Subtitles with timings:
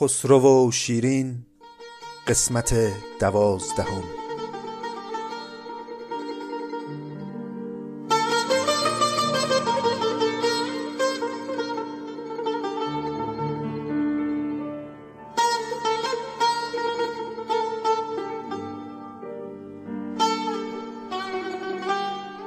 [0.00, 1.46] خسرو و شیرین
[2.26, 2.74] قسمت
[3.20, 4.02] دوازدهم.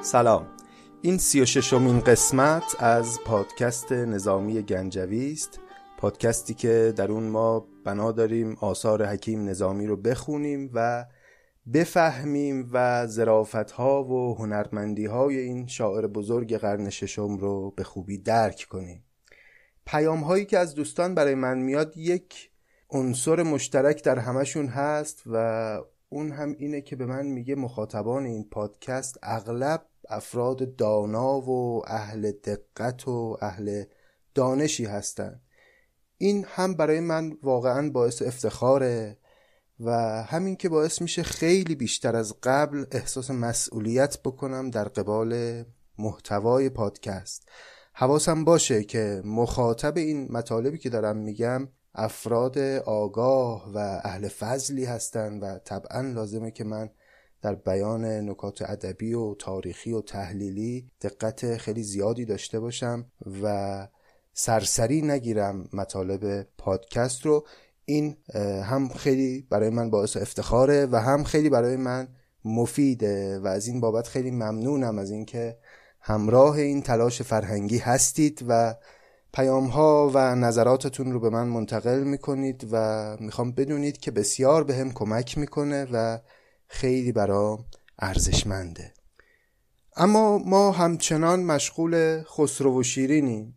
[0.01, 0.47] سلام.
[1.01, 5.62] این سی و ششمین قسمت از پادکست نظامی گنجوی است.
[6.03, 11.05] پادکستی که در اون ما بنا داریم آثار حکیم نظامی رو بخونیم و
[11.73, 18.17] بفهمیم و زرافت ها و هنرمندی های این شاعر بزرگ قرن ششم رو به خوبی
[18.17, 19.03] درک کنیم.
[19.85, 22.51] پیام هایی که از دوستان برای من میاد یک
[22.89, 25.37] عنصر مشترک در همشون هست و
[26.09, 32.31] اون هم اینه که به من میگه مخاطبان این پادکست اغلب افراد دانا و اهل
[32.31, 33.83] دقت و اهل
[34.35, 35.41] دانشی هستند
[36.23, 39.17] این هم برای من واقعا باعث افتخاره
[39.79, 39.91] و
[40.23, 45.63] همین که باعث میشه خیلی بیشتر از قبل احساس مسئولیت بکنم در قبال
[45.97, 47.49] محتوای پادکست.
[47.93, 55.43] حواسم باشه که مخاطب این مطالبی که دارم میگم افراد آگاه و اهل فضلی هستند
[55.43, 56.89] و طبعا لازمه که من
[57.41, 63.05] در بیان نکات ادبی و تاریخی و تحلیلی دقت خیلی زیادی داشته باشم
[63.43, 63.87] و
[64.33, 67.45] سرسری نگیرم مطالب پادکست رو.
[67.85, 68.17] این
[68.63, 72.07] هم خیلی برای من باعث افتخاره و هم خیلی برای من
[72.45, 75.57] مفیده و از این بابت خیلی ممنونم از اینکه
[76.01, 78.75] همراه این تلاش فرهنگی هستید و
[79.33, 84.75] پیام ها و نظراتتون رو به من منتقل می‌کنید و می‌خوام بدونید که بسیار به
[84.75, 86.19] هم کمک می‌کنه و
[86.67, 87.65] خیلی برام
[87.99, 88.93] ارزشمنده.
[89.95, 93.55] اما ما همچنان مشغول خسرو و شیرینیم.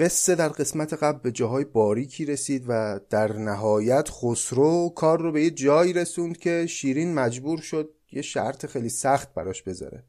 [0.00, 5.44] قصه در قسمت قبل به جاهای باریکی رسید و در نهایت خسرو کار رو به
[5.44, 10.04] یه جایی رسوند که شیرین مجبور شد یه شرط خیلی سخت براش بذاره.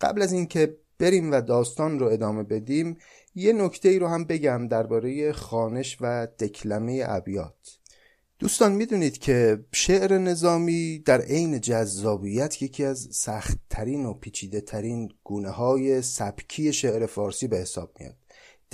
[0.00, 2.96] قبل از اینکه بریم و داستان رو ادامه بدیم
[3.34, 7.78] یه نکته ای رو هم بگم درباره خانش و دکلمه ابیات.
[8.38, 15.50] دوستان می‌دونید که شعر نظامی در عین جذابیت یکی از سختترین و پیچیده ترین گونه
[15.50, 18.16] های سبکی شعر فارسی به حساب میاد.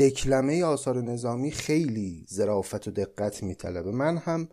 [0.01, 3.91] دکلمه آثار نظامی خیلی ظرافت و دقت میطلبه.
[3.91, 4.49] من هم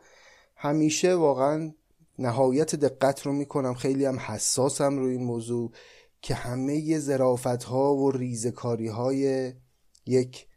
[0.56, 1.72] همیشه واقعا
[2.20, 3.74] نهایت دقت رو می‌کنم.
[3.74, 5.72] خیلی هم حساسم روی این موضوع
[6.22, 9.54] که همه ظرافت ها و ریزکاری های
[10.06, 10.48] یک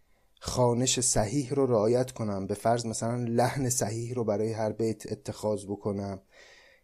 [0.41, 2.47] خانش صحیح رو رعایت کنم.
[2.47, 6.23] به فرض مثلا لحن صحیح رو برای هر بیت اتخاذ بکنم.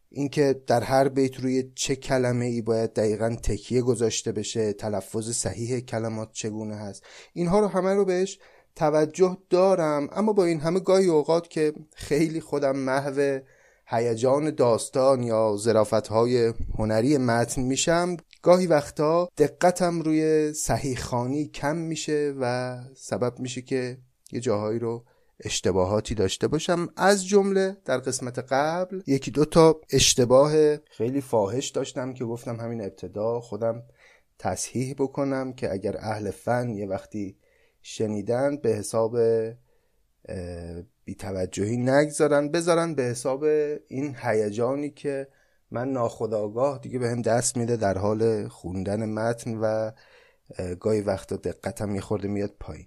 [0.08, 5.80] اینکه در هر بیت روی چه کلمه ای باید دقیقا تکیه گذاشته بشه تلفظ صحیح
[5.80, 7.04] کلمات چگونه هست.
[7.32, 8.38] اینها رو همه رو بهش
[8.76, 13.40] توجه دارم اما با این همه گاهی اوقات که خیلی خودم محو
[13.88, 21.76] هیجان داستان یا زرافت های هنری متن میشم گاهی وقتا دقتم روی صحیح خانی کم
[21.76, 23.98] میشه و سبب میشه که
[24.32, 25.04] یه جاهایی رو
[25.40, 26.88] اشتباهاتی داشته باشم.
[26.96, 32.80] از جمله در قسمت قبل یکی دو تا اشتباه خیلی فاحش داشتم که گفتم همین
[32.80, 33.82] ابتدا خودم
[34.38, 37.36] تصحیح بکنم که اگر اهل فن یه وقتی
[37.82, 39.18] شنیدن به حساب
[41.04, 43.44] بیتوجهی نگذارن بذارن به حساب
[43.88, 45.28] این هیجانی که
[45.70, 49.90] من ناخداگاه دیگه به هم دست میده در حال خوندن متن و
[50.80, 52.86] گاهی وقتا دقتم میخورده میاد پایین.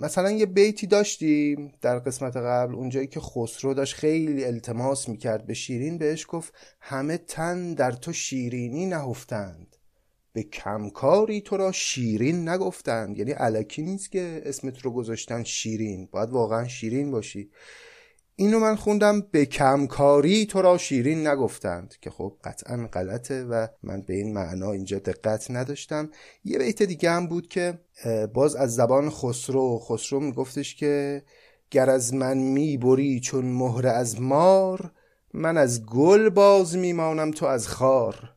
[0.00, 5.54] مثلا یه بیتی داشتیم در قسمت قبل اونجایی که خسرو داشت خیلی التماس می‌کرد به
[5.54, 9.76] شیرین بهش گفت همه تن در تو شیرینی نهفتند.
[10.32, 13.18] به کمکاری تو را شیرین نگفتند.
[13.18, 16.08] یعنی علکی نیست که اسمت رو گذاشتن شیرین.
[16.12, 17.50] باید واقعا شیرین باشی.
[18.38, 24.02] اینو من خوندم به کمکاری تو را شیرین نگفتند که خب قطعا غلطه و من
[24.02, 26.10] به این معنا اینجا دقت نداشتم.
[26.44, 27.78] یه بیت دیگه هم بود که
[28.34, 31.22] باز از زبان خسرو خسرو میگفتش که
[31.70, 34.92] گر از من می‌بری چون مهره از مار
[35.34, 38.34] من از گل باز میمانم تو از خار.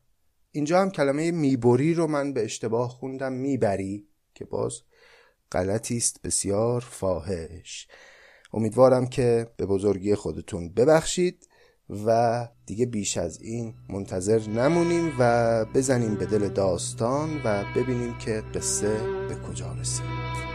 [0.51, 4.81] اینجا هم کلمه می‌بری رو من به اشتباه خوندم می‌بری که باز
[5.51, 7.87] غلطی است بسیار فاحش.
[8.53, 11.49] امیدوارم که به بزرگی خودتون ببخشید
[12.05, 18.43] و دیگه بیش از این منتظر نمونیم و بزنیم به دل داستان و ببینیم که
[18.53, 18.97] قصه
[19.29, 20.48] به کجا رسید.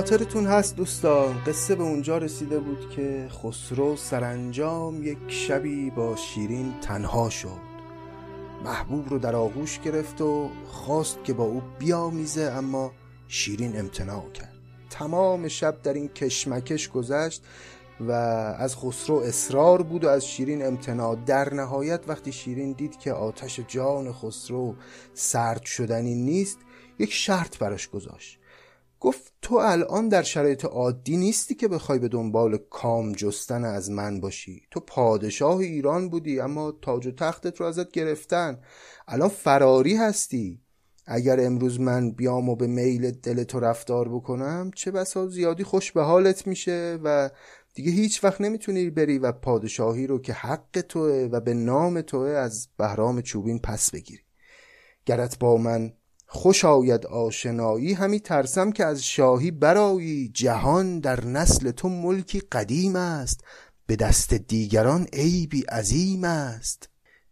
[0.00, 6.74] خاطرتون هست دوستان قصه به اونجا رسیده بود که خسرو سرانجام یک شبی با شیرین
[6.80, 7.60] تنها شد.
[8.64, 12.92] محبوب رو در آغوش گرفت و خواست که با او بیامیزه اما
[13.28, 14.54] شیرین امتناع کرد.
[14.90, 17.42] تمام شب در این کشمکش گذشت
[18.00, 18.12] و
[18.58, 21.16] از خسرو اصرار بود و از شیرین امتناع.
[21.26, 24.74] در نهایت وقتی شیرین دید که آتش جان خسرو
[25.14, 26.58] سرد شدنی نیست
[26.98, 28.39] یک شرط براش گذاشت.
[29.00, 34.20] گفت تو الان در شرایط عادی نیستی که بخوای به دنبال کام جستن از من
[34.20, 34.62] باشی.
[34.70, 38.58] تو پادشاه ایران بودی اما تاج و تختت رو ازت گرفتن.
[39.08, 40.60] الان فراری هستی.
[41.06, 45.92] اگر امروز من بیام و به میل دل تو رفتار بکنم چه بسا زیادی خوش
[45.92, 47.30] به حالت میشه و
[47.74, 52.28] دیگه هیچ وقت نمی‌تونی بری و پادشاهی رو که حق توه و به نام توه
[52.28, 54.22] از بهرام چوبین پس بگیری.
[55.06, 55.92] گرت با من
[56.32, 62.96] خوش آید آشنایی همی ترسم که از شاهی برایی جهان در نسل تو ملکی قدیم
[62.96, 63.40] است.
[63.86, 66.88] به دست دیگران عیبی عظیم است.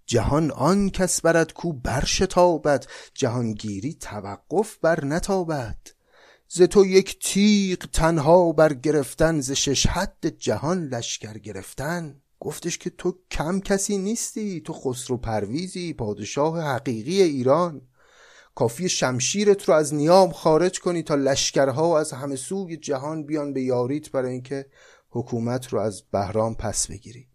[0.07, 2.87] جهان آن کس برد کو برشتابد.
[3.15, 5.79] جهانگیری توقف بر نتابد.
[6.49, 12.21] ز تو یک تیغ تنها بر گرفتن ز شش حد جهان لشکر گرفتن.
[12.41, 17.88] گفتش که تو کم کسی نیستی تو خسرو پرویزی پادشاه حقیقی ایران.
[18.59, 23.63] کافی شمشیرت رو از نیام خارج کنی تا لشکرها از همه سوی جهان بیان به
[23.63, 24.67] یاریت برای اینکه
[25.11, 27.29] حکومت رو از بهرام پس بگیری.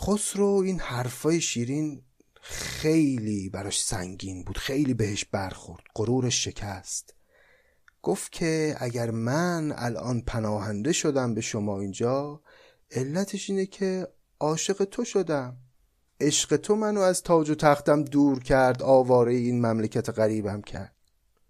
[0.00, 2.02] خسرو این حرفای شیرین
[2.42, 7.14] خیلی براش سنگین بود خیلی بهش برخورد غرورش شکست.
[8.02, 12.42] گفت که اگر من الان پناهنده شدم به شما اینجا
[12.90, 14.08] علتش اینه که
[14.40, 15.56] عاشق تو شدم.
[16.20, 20.92] عشق تو منو از تاج و تختم دور کرد آواره این مملکت غریبم کرد.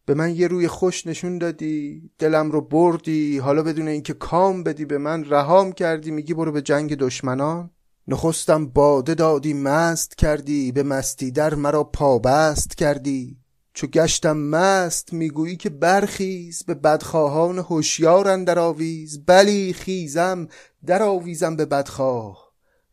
[0.06, 4.84] به من یه روی خوش نشون دادی دلم رو بردی حالا بدون اینکه کام بدی
[4.84, 7.70] به من رهام کردی میگی برو به جنگ دشمنان.
[8.08, 13.38] نخستم باده دادی مست کردی به مستی در مرا پابست کردی.
[13.74, 19.24] چو گشتم مست می‌گویی که برخیز به بدخواهان هوشیار اندر آویز.
[19.26, 20.48] بلی خیزم
[20.86, 22.45] در آویزم به بدخواه.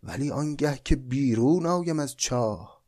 [0.04, 2.84] ولی آنگه که بیرون آیم از چاه.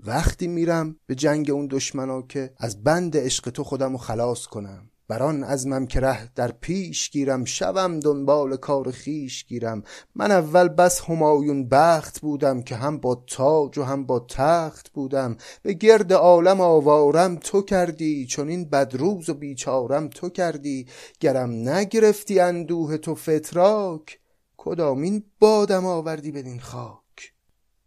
[0.00, 4.90] وقتی میرم به جنگ اون دشمنا که از بند عشق تو خودم رو خلاص کنم.
[5.08, 9.82] بران ازمم که ره در پیش گیرم شوم دنبال کار خیش گیرم.
[10.14, 15.36] من اول بس همایون بخت بودم که هم با تاج و هم با تخت بودم.
[15.62, 20.86] به گرد عالم آوارم تو کردی چون این بدروز و بیچارم تو کردی.
[21.20, 24.18] گرم نگرفتی اندوه تو فتراک
[24.58, 27.32] کدامین بادم آوردی بدین خاک؟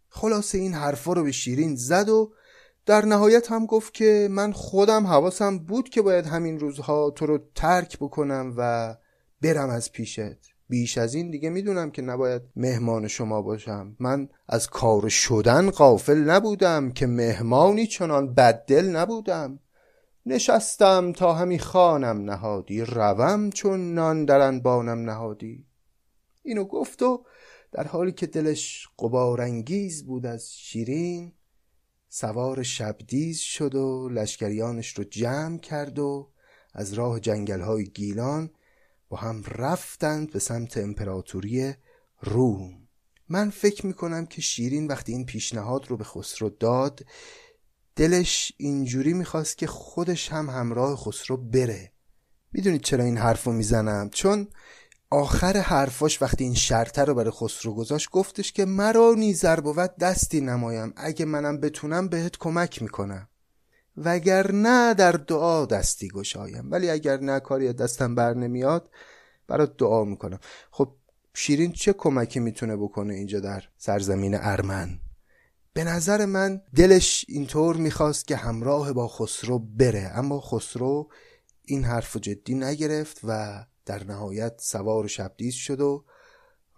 [0.10, 2.34] خلاصه این حرفا رو به شیرین زد و
[2.86, 7.40] در نهایت هم گفت که من خودم حواسم بود که باید همین روزها تو رو
[7.56, 8.96] ترک بکنم و
[9.42, 10.52] برم از پیشت.
[10.70, 13.96] بیش از این دیگه می‌دونم که نباید مهمان شما باشم.
[14.00, 19.60] من از کار شدن قافل نبودم که مهمانی چنان بددل نبودم.
[20.26, 25.66] نشستم تا همی خانم نهادی روم چون نان در انبانم نهادی.
[26.44, 27.26] اینو گفت و
[27.72, 31.34] در حالی که دلش قبارانگیز بود از شیرین
[32.10, 36.32] سوار شبدیز شد و لشکریانش رو جمع کرد و
[36.74, 38.50] از راه جنگل های گیلان
[39.10, 41.74] با هم رفتند به سمت امپراتوری
[42.22, 42.88] روم.
[43.30, 47.06] من فکر می‌کنم که شیرین وقتی این پیشنهاد رو به خسرو داد
[47.96, 51.92] دلش اینجوری می‌خواست که خودش هم همراه خسرو بره.
[52.52, 54.48] می‌دونید چرا این حرف رو می‌زنم؟ چون
[55.14, 60.42] آخر حرفاش وقتی این شرطه رو برای خسرو گذاشت گفتش که مرا نیزر بود دستی
[60.42, 60.94] نمایم.
[60.96, 63.28] اگه منم بتونم بهت کمک می‌کنم.
[63.98, 66.72] وگر نه در دعا دستی گشایم.
[66.72, 68.90] ولی اگر نه کاری دستم بر نمیاد
[69.48, 70.40] برات دعا می‌کنم.
[70.72, 70.96] خب
[71.34, 75.00] شیرین چه کمکی می‌تونه بکنه اینجا در سرزمین ارمن؟
[75.74, 80.12] به نظر من دلش اینطور می‌خواست که همراه با خسرو بره.
[80.16, 81.10] اما خسرو
[81.66, 86.04] این حرف جدی نگرفت و در نهایت سوار شبدیز شد و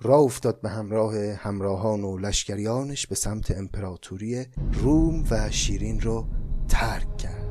[0.02, 6.28] راه افتاد به همراه همراهان و لشکریانش به سمت امپراتوری روم و شیرین رو
[6.70, 7.44] ترک کرد.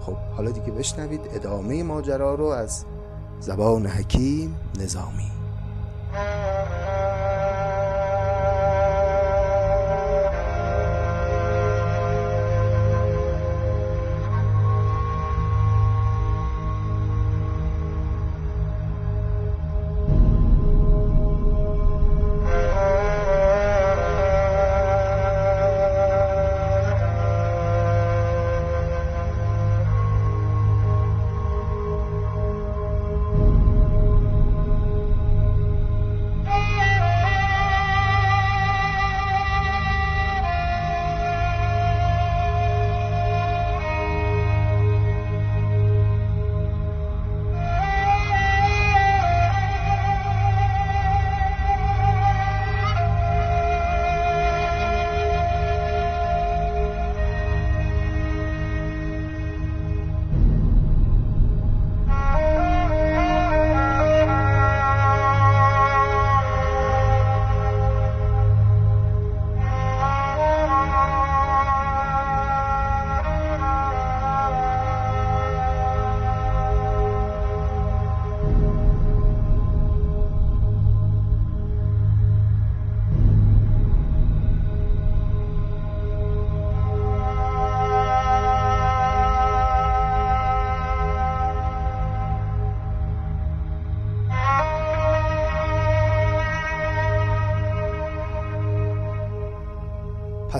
[0.00, 2.84] خب حالا دیگه بشنوید ادامه ماجرا رو از
[3.40, 5.30] زبان حکیم نظامی.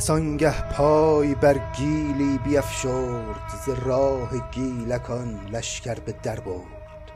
[0.06, 7.10] پس آنگه پای بر گیلی بیفشرد ز راه گیلکان لشکر به در برد.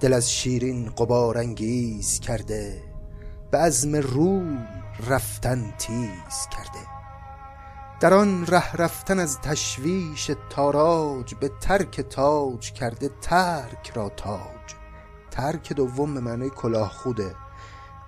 [0.00, 2.82] دل از شیرین غبار انگیز کرده
[3.50, 4.66] به عزم روم
[5.08, 6.86] رفتن تیز کرده.
[8.00, 14.74] در آن ره رفتن از تشویش تاراج به ترک تاج کرده ترک را تاج.
[15.30, 17.34] ترک دوم به معنای کلاه خوده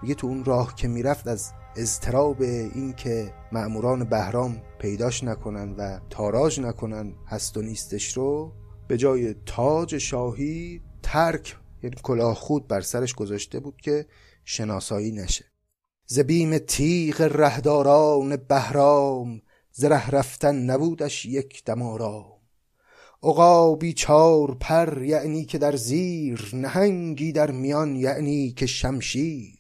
[0.03, 6.01] میگه تو اون راه که می‌رفت از اضطراب این که معموران بهرام پیداش نکنن و
[6.11, 8.53] تاراج نکنن هست و نیستش رو
[8.89, 14.07] به جای تاج شاهی ترک یعنی کلاه خود بر سرش گذاشته بود که
[14.45, 15.45] شناسایی نشه.
[16.07, 22.41] زبیم تیغ رهداران بهرام زره رفتن نبودش یک دمارام
[23.23, 29.60] عقابی چار پر یعنی که در زیر نهنگی در میان یعنی که شمشیر.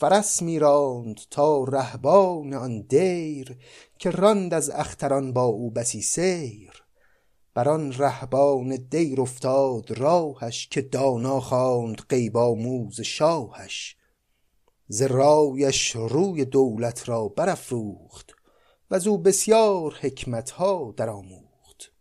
[0.00, 3.56] فرس میراند تا رهبان آن دیر
[3.98, 6.84] که راند از اختران با او بسی سیر.
[7.54, 13.96] بر آن رهبان دیر افتاد راهش که دانا خواند غیب آموز شاهش.
[14.88, 18.32] ز رایش روی دولت را برافروخت
[18.90, 21.92] و او بسیار حکمت ها درآموخت.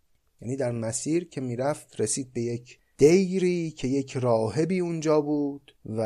[0.42, 6.02] یعنی در مسیر که می‌رفت رسید به یک دیری که یک راهبی اونجا بود و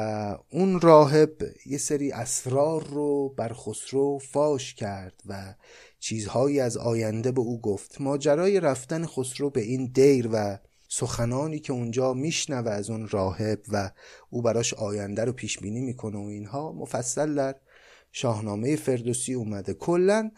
[0.51, 1.31] اون راهب
[1.65, 5.55] یه سری اسرار رو بر خسرو فاش کرد و
[6.00, 8.01] چیزهایی از آینده به او گفت.
[8.01, 10.57] ماجرای رفتن خسرو به این دیر و
[10.88, 13.91] سخنانی که اونجا میشنوه از اون راهب و
[14.29, 17.55] او براش آینده رو پیش بینی می‌کنه و اینها مفصل در
[18.12, 19.74] شاهنامه فردوسی اومده.
[19.74, 20.31] کلا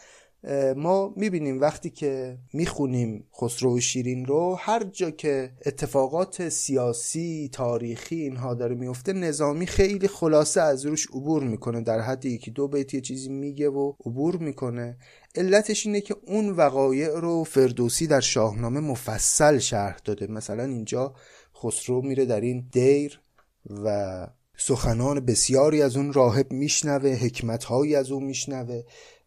[0.76, 8.16] ما می‌بینیم وقتی که می‌خونیم خسرو و شیرین رو هر جا که اتفاقات سیاسی تاریخی
[8.16, 11.82] اینها داره میفته نظامی خیلی خلاصه از روش عبور می‌کنه.
[11.82, 14.98] در حد یکی دو بیت یه چیزی میگه و عبور می‌کنه.
[15.36, 20.28] علتش اینه که اون وقایع رو فردوسی در شاهنامه مفصل شرح داده.
[20.28, 21.14] مثلا اینجا
[21.56, 23.20] خسرو میره در این دیر
[23.84, 28.84] و سخنان بسیاری از اون راهب میشنوه حکمتهایی از اون میشنوه.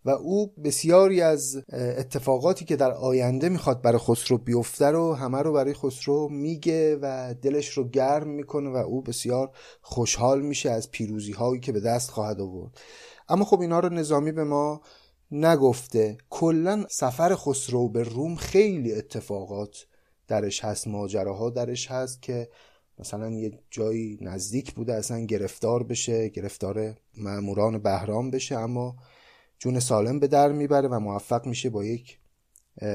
[0.06, 5.52] و او بسیاری از اتفاقاتی که در آینده می‌خواد برای خسرو بیفته رو همه رو
[5.52, 11.32] برای خسرو میگه و دلش رو گرم می‌کنه و او بسیار خوشحال میشه از پیروزی
[11.32, 12.80] هایی که به دست خواهد آورد.
[13.28, 14.80] اما خب اینا رو نظامی به ما
[15.30, 16.18] نگفته.
[16.30, 19.86] کلا سفر خسرو به روم خیلی اتفاقات
[20.28, 22.48] درش هست ماجراها درش هست که
[22.98, 28.96] مثلا یه جایی نزدیک بوده اصلا گرفتار بشه گرفتار معموران بهرام بشه اما
[29.58, 32.18] جون سالم به در می‌بره و موفق میشه با یک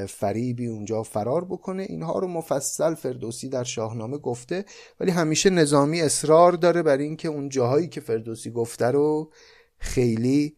[0.09, 1.83] فریبی اونجا فرار بکنه.
[1.83, 4.65] اینها رو مفصل فردوسی در شاهنامه گفته
[4.99, 9.31] ولی همیشه نظامی اصرار داره بر اینکه اون جاهایی که فردوسی گفته رو
[9.77, 10.57] خیلی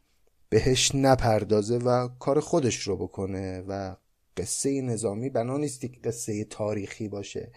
[0.49, 3.95] بهش نپردازه و کار خودش رو بکنه و
[4.37, 7.51] قصه نظامی بنا نیست قصه تاریخی باشه.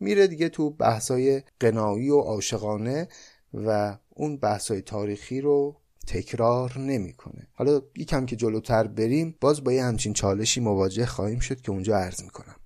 [0.00, 3.08] میره دیگه تو بحثای قنایی و عاشقانه
[3.54, 7.48] و اون بحثای تاریخی رو تکرار نمی‌کنه.
[7.52, 11.96] حالا یکم که جلوتر بریم باز با یه همچین چالشی مواجه خواهیم شد که اونجا
[11.96, 12.56] عرض می‌کنم.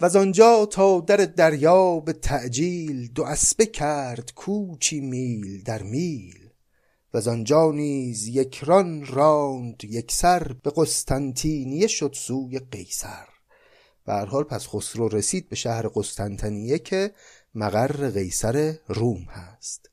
[0.00, 6.48] و از آنجا تا در دریا به تعجیل دو اسبه کرد کوچی میل در میل.
[7.14, 13.26] و از آنجا نیز یکران راند یک سر به قسطنطینیه شد سوی قیصر.
[14.06, 17.10] و هر حال پس خسرو رسید به شهر قسطنطنیه که
[17.54, 19.90] مقر قیصر روم هست.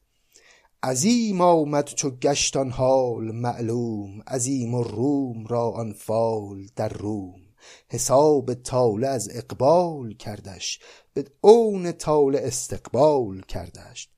[0.85, 7.41] عظیم آمد چو گشتان حال معلوم عظیم و روم را آن فال در روم.
[7.89, 10.79] حساب طالع از اقبال کردش
[11.13, 14.09] به اون طالع استقبال کردش.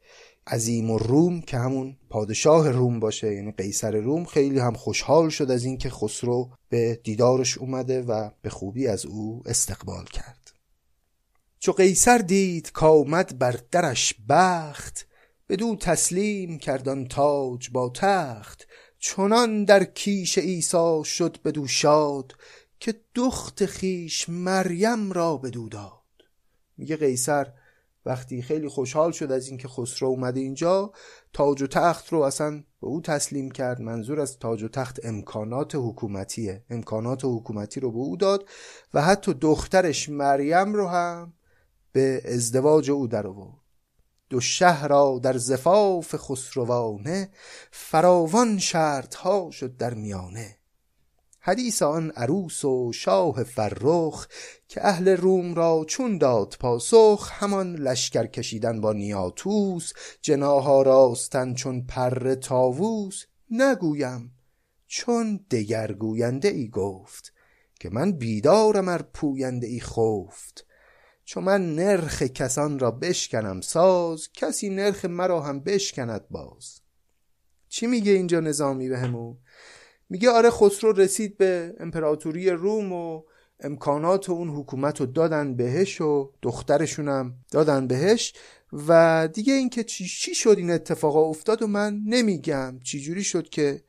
[0.48, 5.52] عظیم و روم که همون پادشاه روم باشه یعنی قیصر روم خیلی هم خوشحال شد
[5.52, 10.52] از اینکه خسرو به دیدارش اومده و به خوبی از او استقبال کرد.
[11.60, 15.07] چو قیصر دید کامد بر درش بخت
[15.50, 18.68] بدو تسلیم کردن تاج با تخت
[19.00, 22.34] چنان در کیش عیسی شد بدو شاد
[22.80, 25.92] که دخت خیش مریم را بدو داد.
[26.78, 27.48] میگه قیصر
[28.06, 30.92] وقتی خیلی خوشحال شد از اینکه خسرو اومده اینجا
[31.34, 33.82] تاج و تخت رو اصلا به او تسلیم کرد.
[33.82, 36.64] منظور از تاج و تخت امکانات حکومتیه.
[36.70, 38.50] امکانات حکومتی رو به او داد
[38.94, 41.34] و حتی دخترش مریم رو هم
[41.92, 43.67] به ازدواج او در آورد.
[44.30, 47.30] دو شهر را در زفاف خسروانه
[47.72, 48.60] فراوان
[49.18, 50.58] ها شد در میانه.
[51.40, 54.28] حدیث آن عروس و شاه فرخ
[54.68, 61.86] که اهل روم را چون داد پاسخ همان لشکر کشیدن با نیاتوس جناها راستن چون
[61.86, 64.34] پر تاووس نگویم.
[64.88, 67.34] چون دگرگوینده ای گفت
[67.80, 70.67] که من بیدارم ار پوینده ای خفت.
[71.28, 76.82] چون من نرخ کسان را بشکنم ساز کسی نرخ مرا هم بشکند باز.
[77.70, 79.38] چی میگه اینجا نظامی به همون
[80.10, 83.24] میگه آره خسرو رسید به امپراتوری روم و
[83.60, 88.34] امکانات و اون حکومت رو دادن بهش و دخترشونم دادن بهش
[88.74, 92.80] و دیگه اینکه چی, چی شد این اتفاقا افتاد و من نمیگم.
[92.84, 93.82] چی جوری شد که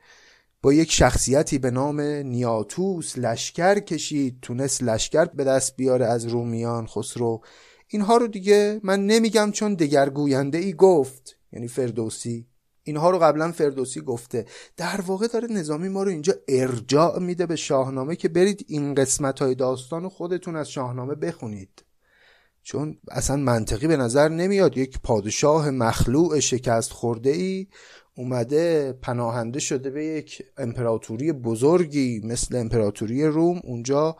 [0.62, 6.86] با یک شخصیتی به نام نیاتوس لشکر کشید تونست لشکر به دست بیاره از رومیان
[6.86, 7.40] خسرو.
[7.88, 11.36] اینها رو دیگه من نمیگم چون دگرگوینده ای گفت.
[11.52, 12.46] یعنی فردوسی.
[12.82, 14.46] اینها رو قبلا فردوسی گفته.
[14.76, 19.42] در واقع داره نظامی ما رو اینجا ارجاع میده به شاهنامه که برید این قسمت
[19.42, 21.84] های داستان رو خودتون از شاهنامه بخونید.
[22.62, 24.76] چون اصلا منطقی به نظر نمیاد.
[24.76, 27.66] یک پادشاه مخلوع شکست خورده ای
[28.18, 33.60] اومده پناهنده شده به یک امپراتوری بزرگی مثل امپراتوری روم.
[33.64, 34.16] اونجا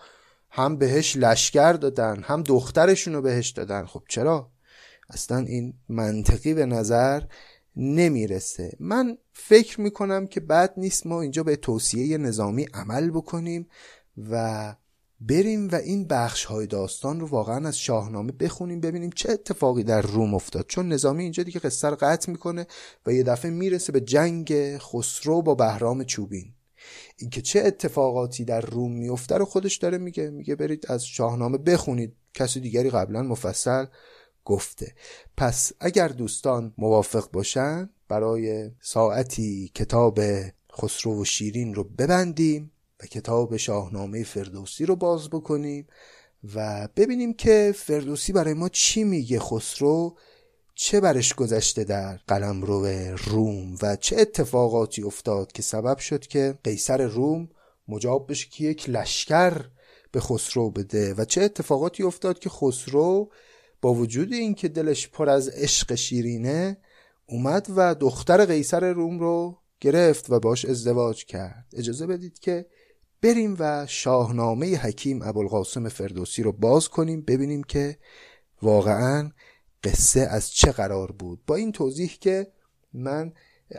[0.50, 3.86] هم بهش لشکر دادن هم دخترشون رو بهش دادن.
[3.86, 4.50] خب چرا؟
[5.10, 7.22] اصلا این منطقی به نظر
[7.76, 8.72] نمی‌رسه.
[8.80, 11.06] من فکر می‌کنم که بد نیست.
[11.06, 13.68] ما اینجا به توصیه نظامی عمل بکنیم
[14.30, 14.74] و
[15.20, 20.02] بریم و این بخش های داستان رو واقعا از شاهنامه بخونیم ببینیم چه اتفاقی در
[20.02, 20.66] روم افتاد.
[20.68, 22.66] چون نظامی اینجا دیگه قصه رو قطع می‌کنه
[23.06, 26.52] و یه دفعه می‌رسه به جنگ خسرو با بهرام چوبین.
[27.16, 32.16] اینکه چه اتفاقاتی در روم میفته رو خودش داره میگه میگه برید از شاهنامه بخونید.
[32.34, 33.86] کسی دیگری قبلا مفصل
[34.44, 34.94] گفته.
[35.36, 40.20] پس اگر دوستان موافق باشن برای ساعتی کتاب
[40.72, 42.70] خسرو و شیرین رو ببندیم.
[43.02, 45.86] و کتاب شاهنامه فردوسی رو باز بکنیم
[46.54, 50.16] و ببینیم که فردوسی برای ما چی میگه خسرو
[50.74, 52.86] چه برش گذشته در قلم رو
[53.24, 57.48] روم و چه اتفاقاتی افتاد که سبب شد که قیصر روم
[57.88, 59.64] مجاب بشه که یک لشکر
[60.12, 63.30] به خسرو بده و چه اتفاقاتی افتاد که خسرو
[63.82, 66.78] با وجود اینکه دلش پر از عشق شیرینه
[67.26, 71.66] اومد و دختر قیصر روم رو گرفت و باش ازدواج کرد.
[71.76, 72.66] اجازه بدید که
[73.22, 77.98] بریم و شاهنامه حکیم ابوالقاسم فردوسی رو باز کنیم ببینیم که
[78.62, 79.30] واقعا
[79.84, 81.40] قصه از چه قرار بود.
[81.46, 82.52] با این توضیح که
[82.92, 83.32] من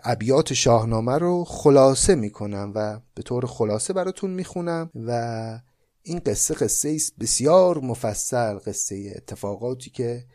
[0.03, 5.59] ابیات شاهنامه رو خلاصه می‌کنم و به طور خلاصه براتون می‌خونم و
[6.01, 10.25] این قصه قصه است بسیار مفصل قصه اتفاقاتی که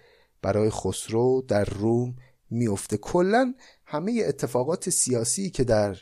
[0.43, 2.15] برای خسرو در روم
[2.51, 3.55] میفته کلا
[3.87, 5.97] همه اتفاقات سیاسی که در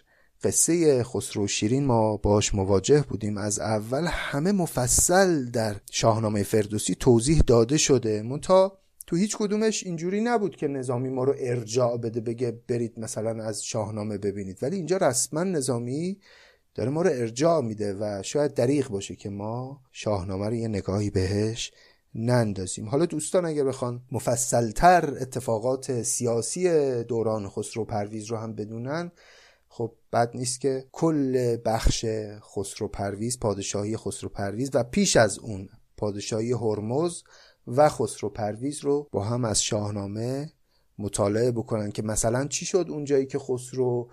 [0.45, 3.39] قصه خسرو شیرین ما باش مواجه بودیم.
[3.39, 8.23] از اول همه مفصل در شاهنامه فردوسی توضیح داده شده.
[8.23, 13.45] مونتا تو هیچ کدومش اینجوری نبود که نظامی ما رو ارجاع بده بگه برید مثلا
[13.45, 14.59] از شاهنامه ببینید.
[14.63, 16.19] ولی اینجا رسما نظامی
[16.75, 21.11] داره ما رو ارجاع میده و شاید دریغ باشه که ما شاهنامه رو یه نگاهی
[21.11, 21.73] بهش
[22.15, 22.89] نندازیم.
[22.89, 26.69] حالا دوستان اگر بخوان مفصلتر اتفاقات سیاسی
[27.05, 29.13] دوران خسرو پرویز رو هم بدونن
[29.75, 32.05] خب بد نیست که کل بخش
[32.55, 37.23] خسرو پرویز پادشاهی خسرو پرویز و پیش از اون پادشاهی هرمز
[37.67, 40.53] و خسرو پرویز رو با هم از شاهنامه
[40.99, 44.11] مطالعه بکنن که مثلا چی شد اونجایی که خسرو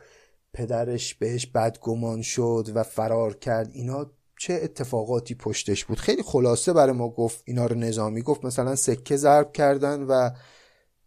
[0.53, 6.93] پدرش بهش بدگمان شد و فرار کرد؟ اینا چه اتفاقاتی پشتش بود؟ خیلی خلاصه برای
[6.93, 8.45] ما گفت اینا رو نظامی گفت.
[8.45, 10.29] مثلا سکه ضرب کردن و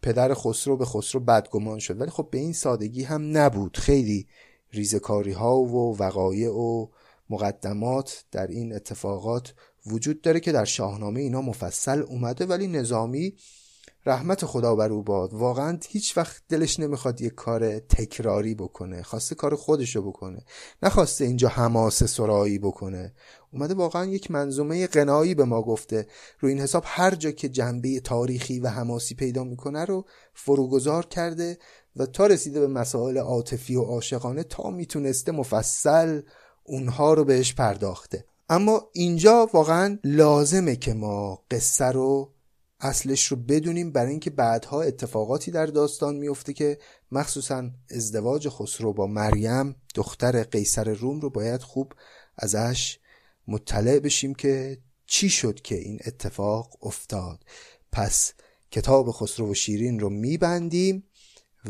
[0.03, 2.01] پدر خسرو به خسرو بدگمان شد.
[2.01, 3.77] ولی خب به این سادگی هم نبود.
[3.77, 4.27] خیلی
[4.71, 6.87] ریزکاری ها و وقایع و
[7.29, 9.53] مقدمات در این اتفاقات
[9.87, 13.35] وجود داره که در شاهنامه اینا مفصل اومده ولی نظامی
[14.05, 15.33] رحمت خدا بر او باد.
[15.33, 20.45] واقعا هیچ وقت دلش نمی‌خواد یه کار تکراری بکنه خواسته کار خودشو بکنه.
[20.83, 23.13] نخواسته اینجا حماسه سرایی بکنه.
[23.53, 26.07] اومده واقعا یک منظومه قنایی به ما گفته.
[26.39, 31.57] رو این حساب هر جا که جنبه تاریخی و حماسی پیدا می‌کنه رو فروگذار کرده
[31.95, 36.21] و تا رسیده به مسائل عاطفی و عاشقانه تا می‌تونسته مفصل
[36.63, 38.25] اونها رو بهش پرداخته.
[38.49, 42.33] اما اینجا واقعا لازمه که ما قصه رو
[42.79, 46.77] اصلش رو بدونیم برای اینکه بعدها اتفاقاتی در داستان میفته که
[47.11, 51.93] مخصوصا ازدواج خسرو با مریم دختر قیصر روم رو باید خوب
[52.37, 52.99] ازش
[53.47, 57.43] مطلع بشیم که چی شد که این اتفاق افتاد.
[57.91, 58.33] پس
[58.71, 61.03] کتاب خسرو و شیرین رو میبندیم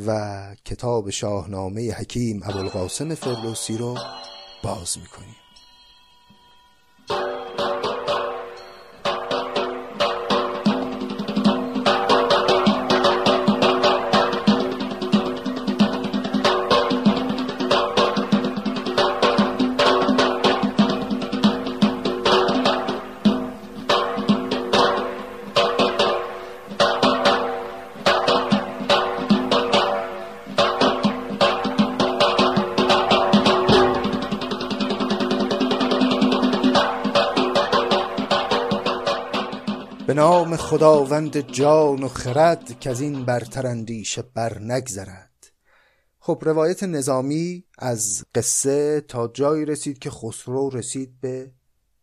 [0.08, 3.98] و کتاب شاهنامه حکیم ابوالقاسم فردوسی رو
[4.64, 5.43] باز می‌کنیم.
[40.14, 45.52] به نام خداوند جان و خرد که از این برتر اندیشه بر نگذرد.
[46.20, 51.52] خب روایت نظامی از قصه تا جایی رسید که خسرو رسید به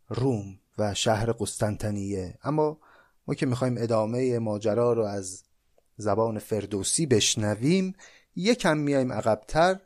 [0.09, 2.39] روم و شهر قسطنطنیه.
[2.43, 2.79] اما
[3.27, 5.43] ما که می‌خوایم ادامه ماجرا رو از
[5.97, 7.95] زبان فردوسی بشنویم
[8.37, 9.81] یکم میایم عقبتر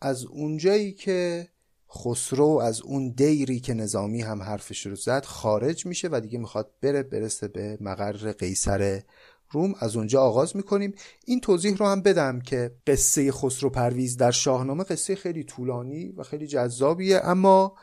[0.00, 1.48] از اونجایی که
[1.94, 6.70] خسرو از اون دیری که نظامی هم حرفش رو زد خارج میشه و دیگه می‌خواد
[6.80, 9.02] بره برسه به مقر قیصر
[9.50, 9.74] روم.
[9.78, 10.94] از اونجا آغاز می‌کنیم.
[11.26, 16.22] این توضیح رو هم بدم که قصه خسرو پرویز در شاهنامه قصه خیلی طولانی و
[16.22, 17.20] خیلی جذابیه.
[17.24, 17.74] اما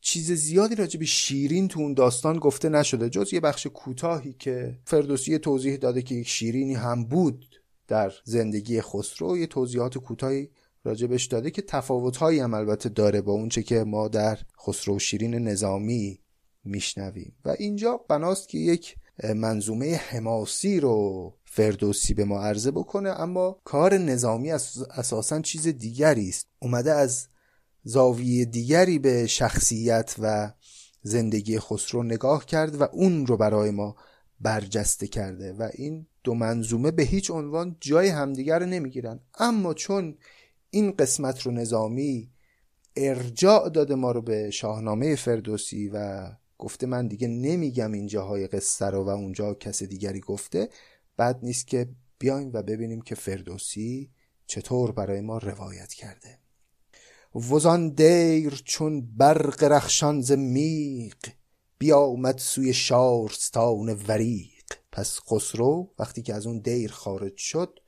[0.00, 3.10] چیز زیادی راجع به شیرین تو اون داستان گفته نشده.
[3.10, 7.46] جز یه بخش کوتاهی که فردوسی توضیح داده که یک شیرینی هم بود
[7.88, 9.38] در زندگی خسرو.
[9.38, 10.50] یه توضیحات کوتاهی
[10.84, 16.20] راجبش داده که تفاوتهایی هم البته داره با اونچه که ما در خسرو شیرین نظامی
[16.64, 17.32] میشنویم.
[17.44, 18.96] و اینجا بناست که یک
[19.34, 26.46] منظومه حماسی رو فردوسی به ما عرضه بکنه اما کار نظامی اساسا چیز دیگری است.
[26.58, 27.26] اومده از
[27.84, 30.52] زاویه دیگری به شخصیت و
[31.02, 33.96] زندگی خسرو نگاه کرد و اون رو برای ما
[34.40, 39.20] برجسته کرده و این دو منظومه به هیچ عنوان جای همدیگر رو نمی‌گیرن.
[39.38, 40.18] اما چون
[40.74, 42.30] این قسمت رو نظامی
[42.96, 48.86] ارجاع داده ما رو به شاهنامه فردوسی و گفته من دیگه نمیگم این جاهای قصه
[48.86, 50.68] رو و اونجا کس دیگری گفته
[51.18, 54.10] بد نیست که بیایم و ببینیم که فردوسی
[54.46, 56.38] چطور برای ما روایت کرده.
[57.50, 61.26] وزان دیر چون برق رخشان ز میق
[61.78, 67.78] بیامد سوی شارستان وریق پس خسرو وقتی که از اون دیر خارج شد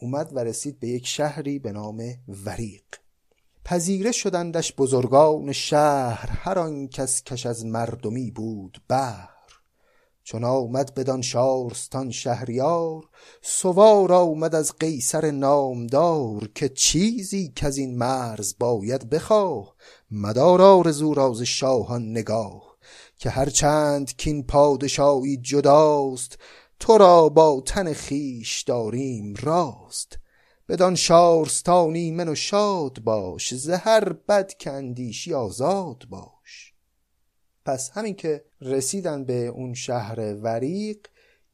[0.00, 2.02] اومد و رسید به یک شهری به نام
[2.44, 2.84] وریق.
[3.64, 9.30] پذیره شدندش بزرگان شهر هر آن کس کش از مردمی بود بهر
[10.22, 13.04] چون آمد بدان شارستان شهریار
[13.42, 19.74] سوار آمد از قیصر نامدار که چیزی که از این مرز باید بخواه.
[20.10, 22.76] مدار آرزو راز شاهان نگاه
[23.18, 26.38] که هرچند کین پادشاهی جداست
[26.80, 30.18] تو را با تن خیش داریم راست.
[30.68, 36.74] بدان شارستانی من و شاد باش زهر بد کندیشی آزاد باش.
[37.64, 40.98] پس همین که رسیدن به اون شهر وریق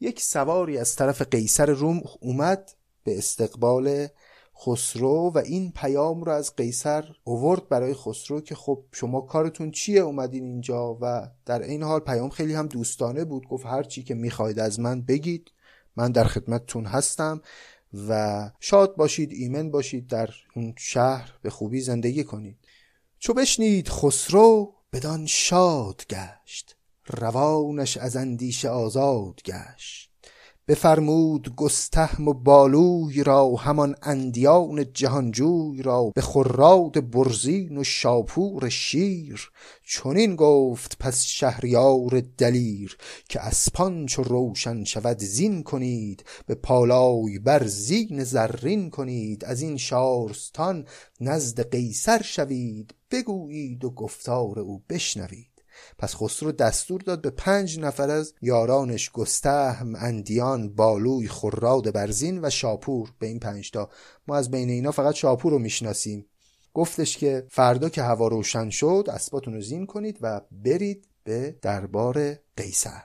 [0.01, 2.73] یک سواری از طرف قیصر روم اومد
[3.05, 4.09] به استقبال
[4.61, 10.01] خسرو و این پیام رو از قیصر اوورد برای خسرو که خب شما کارتون چیه؟
[10.01, 13.49] اومدین اینجا و در این حال پیام خیلی هم دوستانه بود.
[13.49, 15.51] گفت هر چی که می‌خواید از من بگید.
[15.97, 17.41] من در خدمتتون هستم
[18.09, 22.59] و شاد باشید ایمن باشید در اون شهر به خوبی زندگی کنید.
[23.19, 26.77] چو بشنید خسرو بدان شاد گشت.
[27.07, 30.06] روانش از اندیشه آزاد گشت.
[30.69, 39.51] بفرمود گستهم و بالوی را همان اندیان جهانجوی را به خراد برزین و شاپور شیر.
[39.85, 42.97] چنین گفت پس شهریار دلیر
[43.29, 49.45] که اسپان چو روشن شود زین کنید به پالای بر زین زرین کنید.
[49.45, 50.87] از این شارستان
[51.21, 55.46] نزد قیصر شوید بگویید و گفتار او بشنوید.
[55.99, 62.51] پس خسرو دستور داد به پنج نفر از یارانش گستهم اندیان بالوی خراد برزین و
[62.51, 63.91] شاپور به این پنجتا
[64.27, 66.27] ما از بین اینا فقط شاپور رو می‌شناسیم.
[66.75, 72.35] گفتش که فردا که هوا روشن شد اسباتون رو زین کنید و برید به دربار
[72.57, 73.03] قیصر.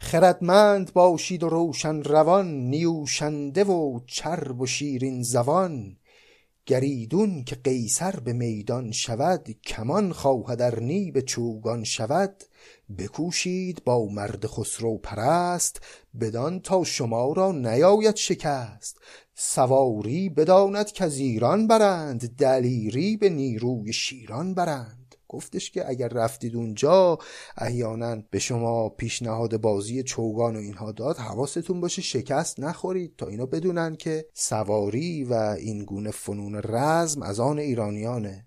[0.00, 5.96] خردمند باشید و روشن روان نیوشنده و چرب و شیرین زبان.
[6.66, 10.80] گریدون که قیصر به میدان شود کمان خواهد ار
[11.14, 12.44] به چوگان شود.
[12.98, 15.80] بکوشید با مرد خسرو پرست
[16.20, 18.98] بدان تا شما را نیاید شکست.
[19.34, 25.03] سواری بداند که از ایران برند دلیری به نیروی شیران برند.
[25.28, 27.18] گفتش که اگر رفتید اونجا
[27.56, 33.46] احیانا به شما پیشنهاد بازی چوگان و اینها داد حواستون باشه شکست نخورید تا اینا
[33.46, 38.46] بدونن که سواری و این گونه فنون رزم از آن ایرانیانه.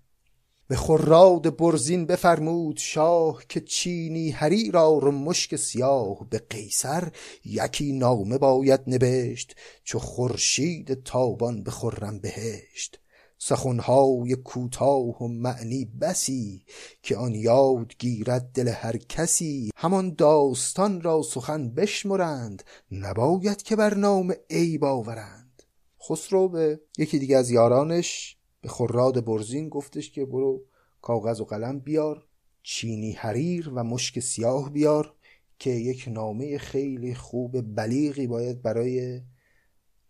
[0.68, 7.08] به خراد برزین بفرمود شاه که چینی هری را رو مشک سیاه به قیصر
[7.44, 13.00] یکی نامه باید نبشت چو خورشید تابان به خرم بهشت.
[13.38, 16.64] سخنهای کوتاه و معنی بسی
[17.02, 19.70] که آن یاد گیرد دل هر کسی.
[19.76, 25.62] همان داستان را سخن بشمرند نباید که بر نام عیب آورند.
[26.08, 30.64] خسرو به یکی دیگه از یارانش به خراد برزین گفتش که برو
[31.02, 32.26] کاغذ و قلم بیار
[32.62, 35.14] چینی حریر و مشک سیاه بیار
[35.58, 39.20] که یک نامه خیلی خوب بلیغی باید برای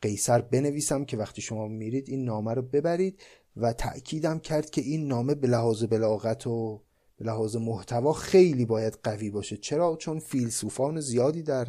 [0.03, 3.21] قیصر بنویسم که وقتی شما میرید این نامه رو ببرید
[3.57, 6.83] و تأکیدم کرد که این نامه به لحاظ بلاغت و
[7.19, 9.57] به لحاظ محتوا خیلی باید قوی باشه.
[9.57, 11.69] چرا؟ چون فیلسوفان زیادی در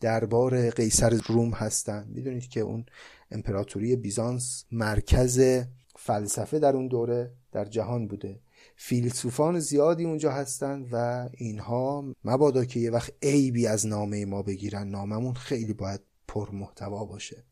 [0.00, 2.08] دربار قیصر روم هستند.
[2.08, 2.86] می‌دونید که اون
[3.30, 5.64] امپراتوری بیزانس مرکز
[5.96, 8.40] فلسفه در اون دوره در جهان بوده.
[8.76, 14.88] فیلسوفان زیادی اونجا هستند و اینها مبادا که یه وقت عیبی از نامه ما بگیرن
[14.88, 17.44] ناممون خیلی باید پر محتوا باشه.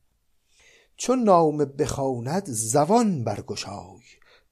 [0.97, 4.03] چون نامه بخواند زبان برگشای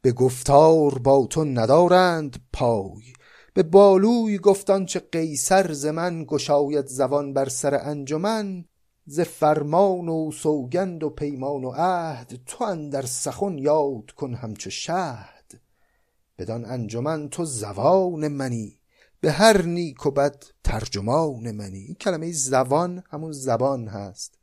[0.02, 3.02] به گفتار با تو ندارند پای.
[3.54, 8.64] به بالوی گفتان چه قیصر ز من گشاید زبان بر سر انجمن.
[9.06, 15.60] ز فرمان و سوگند و پیمان و عهد تو اندر سخن یاد کن همچو شهد.
[16.38, 18.78] بدان انجمن تو زبان منی
[19.20, 21.78] به هر نیک و بد ترجمان منی.
[21.78, 24.38] این کلمه زبان همون زبان هست.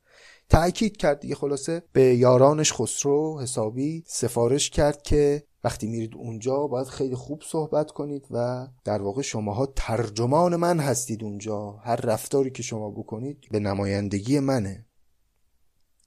[0.50, 6.88] تأکید کرد دیگه خلاصه به یارانش خسرو حسابی سفارش کرد که وقتی میرید اونجا باید
[6.88, 11.72] خیلی خوب صحبت کنید و در واقع شماها ترجمان من هستید اونجا.
[11.72, 14.86] هر رفتاری که شما بکنید به نمایندگی منه.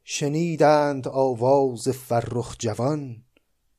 [0.05, 3.24] شنیدند آواز فرخ جوان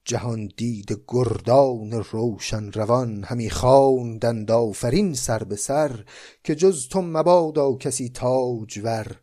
[0.06, 3.24] جهان دید گردان روشن روان.
[3.24, 6.06] همی خواندند آفرین سر به سر
[6.44, 9.23] که جز تو مبادا کسی تاجور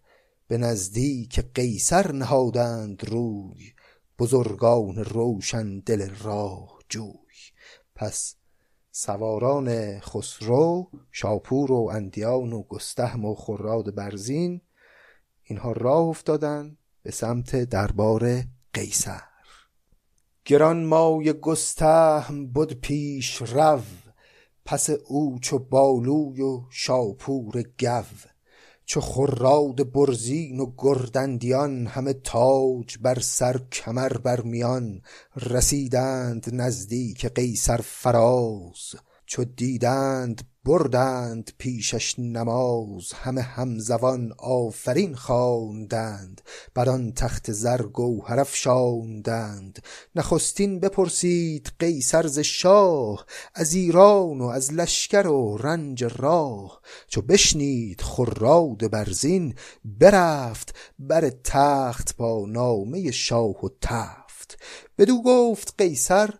[0.50, 3.72] به نزدیک قیصر نهادند روی
[4.18, 7.36] بزرگان روشن دل راه جوی.
[7.94, 8.34] پس
[8.90, 14.60] سواران خسرو شاپور و اندیان و گستهم و خراد برزین
[15.42, 19.22] اینها راه افتادن به سمت دربار قیصر.
[20.44, 23.80] گران مای گستهم بود پیش رو
[24.64, 28.29] پس او چو بالوی و شاپور گو.
[28.90, 35.02] چو خراد برزین و گردندیان همه تاج بر سر کمر بر میان
[35.36, 38.94] رسیدند نزدیک قیصر فراز
[39.26, 46.40] چو دیدند بردند پیشش نماز همه همزبان آفرین خواندند.
[46.74, 49.82] بر آن تخت زر گوهر افشاندند.
[50.14, 58.00] نخستین بپرسید قیصر ز شاه از ایران و از لشکر و رنج راه؟ چو بشنید
[58.00, 64.58] خراد برزین برفت بر تخت با نامه شاه و تفت
[64.98, 66.30] بدو گفت قیصر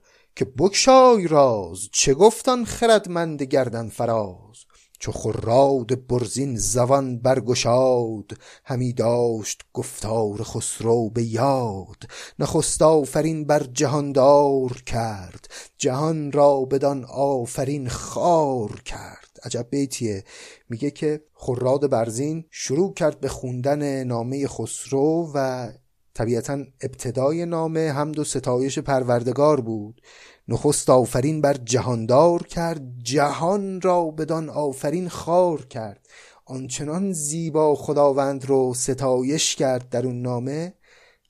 [0.41, 4.57] که بگشای راز چه گفتان خردمند گردن فراز؟
[4.99, 12.03] چو خراد برزین زبان برگشاد همی داشت گفتار خسرو به یاد.
[12.39, 15.49] نخست آفرین بر جهاندار کرد
[15.79, 19.39] جهان را بدان آفرین خار کرد.
[19.45, 20.25] عجب بیتیه
[20.69, 25.69] میگه که خراد برزین شروع کرد به خوندن نامه خسرو و
[26.15, 30.01] طبیعتا ابتدای نامه هم دو ستایش پروردگار بود.
[30.49, 36.07] نخست آفرین بر جهاندار کرد جهان را بدان آفرین خار کرد.
[36.45, 40.75] آنچنان زیبا خداوند رو ستایش کرد در اون نامه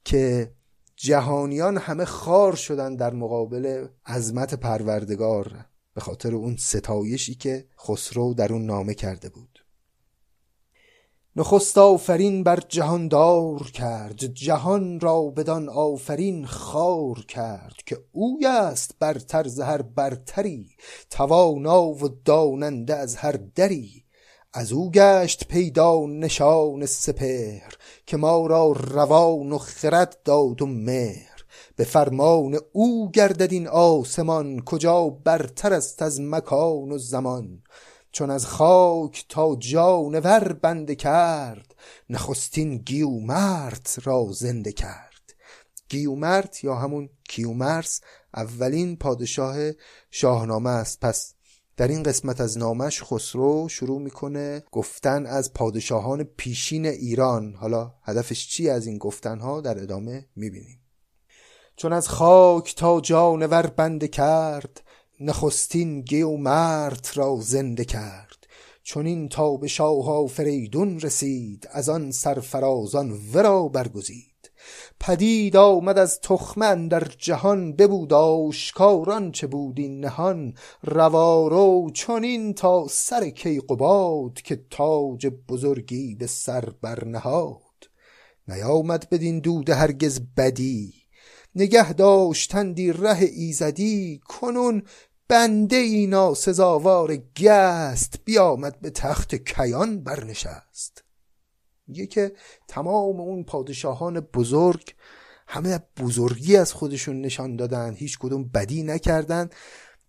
[0.05, 0.53] که
[0.97, 8.53] جهانیان همه خار شدن در مقابل عظمت پروردگار به خاطر اون ستایشی که خسرو در
[8.53, 9.49] اون نامه کرده بود.
[11.37, 19.49] نخست آفرین بر جهاندار کرد جهان را بدان آفرین خار کرد که اوی است برتر
[19.49, 20.66] ز هر برتری
[21.11, 24.05] توانا و داننده از هر دری.
[24.53, 27.75] از او گشت پیدا نشان سپهر
[28.07, 31.45] که ما را روان و خرد داد و مهر.
[31.77, 37.62] به فرمان او گردد این آسمان کجا برتر است از مکان و زمان.
[38.12, 41.75] چون از خاک تا جانور بنده کرد
[42.11, 45.35] نخستین گیومرت را زنده کرد.
[45.88, 48.01] گیومرت یا همون کیومرس
[48.35, 49.57] اولین پادشاه
[50.11, 51.01] شاهنامه است.
[51.01, 51.35] پس
[51.77, 57.55] در این قسمت از نامش خسرو شروع می‌کنه گفتن از پادشاهان پیشین ایران.
[57.55, 60.81] حالا هدفش چی از این گفتنها در ادامه می‌بینیم.
[61.77, 64.83] چون از خاک تا جانور بنده کرد
[65.22, 66.04] نخستین
[66.38, 68.46] مرد را زنده کرد.
[68.83, 74.50] چون این تا به شاه فریدون رسید از آن سرفرازان ورا برگزید.
[75.00, 80.54] پدید آمد از تخمن در جهان ببود آشکاران چه بود این نهان.
[80.83, 87.61] روارو چنین تا سر کیقباد که تاج بزرگی به سر برنهاد.
[88.48, 90.94] نیامد بدین دود هرگز بدی.
[91.54, 94.83] نگه داشتندی ره ایزدی کنون
[95.31, 101.05] بنده اینا سزاوار گست بیامد به تخت کیان برنشست.
[101.87, 102.33] میگه که
[102.69, 104.95] تمام اون پادشاهان بزرگ
[105.47, 109.51] همه بزرگی از خودشون نشان دادن هیچ کدوم بدی نکردن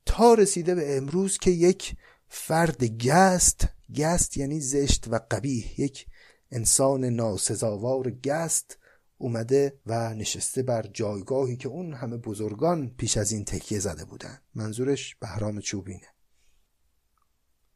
[0.05, 1.95] تا رسیده به امروز که یک
[2.27, 6.05] فرد گست گست یعنی زشت و قبیح یک
[6.51, 8.77] انسان ناسزاوار گست
[9.21, 14.39] اومده و نشسته بر جایگاهی که اون همه بزرگان پیش از این تکیه زده بودن.
[14.55, 16.07] منظورش بهرام چوبینه.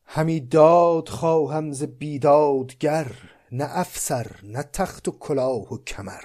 [0.06, 3.12] همی داد خواهم ز بیدادگر
[3.52, 6.24] نه افسر نه تخت و کلاه و کمر.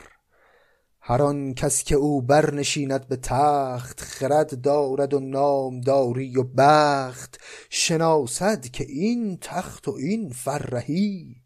[1.01, 7.41] هر آن کس که او برنشیند به تخت خرد دارد و نامداری و بخت.
[7.71, 11.37] شناسد که این تخت و این فرهی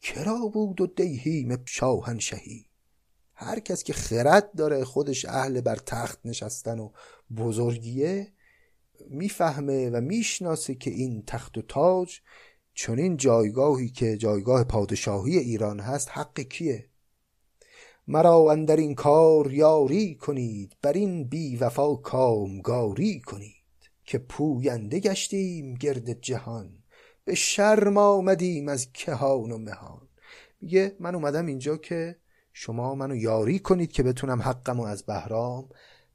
[0.00, 2.67] کرا بود و دیهیم شاهنشهی.
[3.40, 6.90] هر کس که خرد داره خودش اهل بر تخت نشستن و
[7.36, 8.32] بزرگیه
[9.10, 12.20] می‌فهمه و می‌شناسه که این تخت و تاج
[12.74, 16.88] چون این جایگاهی که جایگاه پادشاهی ایران هست حق کیه؟
[18.08, 25.74] مرا اندر این کار یاری کنید بر این بی وفا کامگاری کنید که پوینده گشتیم
[25.74, 26.82] گرد جهان
[27.24, 30.08] به شرم آمدیم از کهان و مهان.
[30.60, 32.16] میگه من اومدم اینجا که
[32.60, 35.68] شما منو یاری کنید که بتونم حقمو از بهرام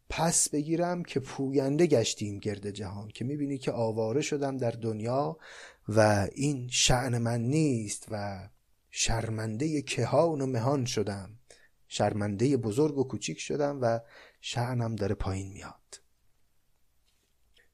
[0.10, 5.38] پس بگیرم که پوینده گشتیم گرد جهان که می‌بینی که آواره شدم در دنیا
[5.88, 8.48] و این شعن من نیست و
[8.92, 11.40] شرمنده کهان و مهان شدم.
[11.88, 14.00] شرمنده بزرگ و کوچیک شدم و
[14.42, 16.02] شعنم داره پایین میاد.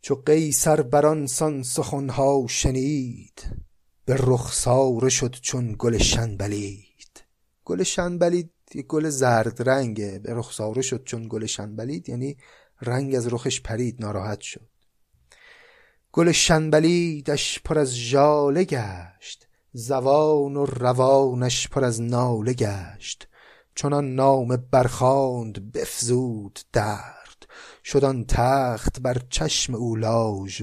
[0.02, 3.44] چو قیصر بران سان سخنها شنید
[4.06, 7.24] به رخساره شد چون گل شنبلید.
[7.66, 12.38] گل شنبلید یه گل زرد رنگه به رخساره شد چون گل شنبلید یعنی
[12.82, 14.70] رنگ از رخش پرید ناراحت شد.
[16.12, 23.28] گل شنبلیدش پر از ژاله گشت زوان و روانش پر از ناله گشت.
[23.76, 27.20] چنان نام برخاند بفزود درد.
[27.84, 29.98] شد تخت بر چشم او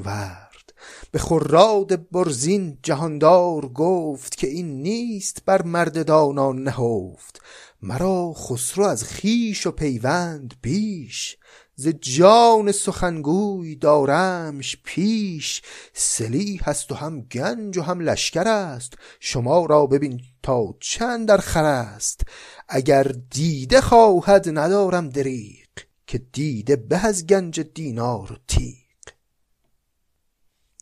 [0.04, 0.72] ورد
[1.10, 7.40] به خراد برزین جهاندار گفت که این نیست بر مرد دانا نهفت.
[7.82, 11.36] مرا خسرو از خیش و پیوند بیش
[11.78, 15.62] ز جان سخنگوی دارمش پیش.
[15.92, 18.94] سلی هست و هم گنج و هم لشکر است.
[19.20, 22.20] شما را ببین تا چند در خر است.
[22.68, 25.68] اگر دیده خواهد ندارم دریق
[26.06, 28.76] که دیده به از گنج دینار و تیق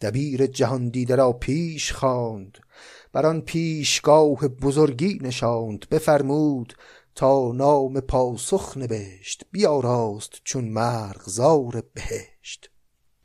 [0.01, 2.59] دبیر جهان دیده را پیش خواند.
[3.14, 6.74] بر آن پیشگاه بزرگی نشاند بفرمود
[7.14, 12.70] تا نام پاسخ نوشت بیاراست چون مرغزار بهشت.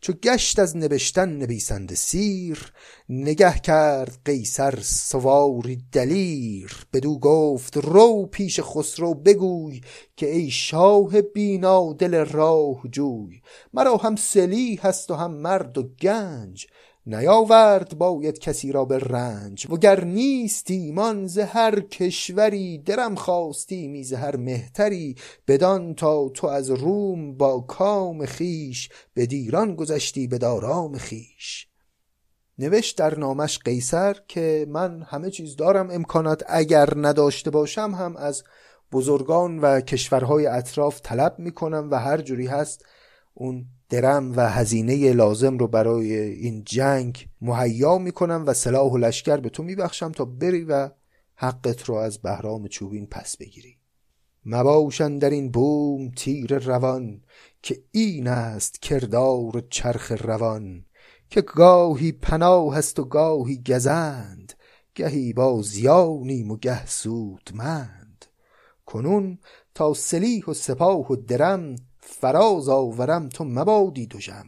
[0.02, 2.74] چو گشت از نوشتن نویسنده سیر
[3.10, 6.72] نگه کرد قیصر سواری دلیر.
[6.94, 9.82] بدو گفت رو پیش خسرو بگوی
[10.16, 13.42] که ای شاه بینا دل راه جوی.
[13.74, 16.68] مرا هم سلی هست و هم مرد و گنج
[17.10, 24.04] نیاورد باید کسی را به رنج وگر نیست ایمان ز هر کشوری درم خواستی می
[24.04, 25.16] ز هر مهتری
[25.48, 31.68] بدان تا تو از روم با کام خیش به دیران گذشتی به دارام خیش
[32.60, 38.44] نوشت در نامش قیصر که من همه چیز دارم امکانات اگر نداشته باشم هم از
[38.92, 42.86] بزرگان و کشورهای اطراف طلب می‌کنم و هر جوری هست
[43.34, 49.38] اون درم و هزینه لازم رو برای این جنگ مهیا می‌کنم و سلاح و لشکر
[49.38, 50.90] به تو میبخشم تا بری و
[51.36, 53.78] حقت رو از بهرام چوبین پس بگیری.
[54.46, 57.22] مباشن در این بوم تیر روان
[57.62, 60.86] که این است کردار چرخ روان
[61.30, 64.54] که گاهی پناه هست و گاهی گزند
[64.96, 68.26] گهی با زیانیم و گه سودمند.
[68.86, 69.40] کنون
[69.74, 71.76] تا سلیح و سپاه و درم
[72.12, 74.48] فراز آورم تو مبادی دوژم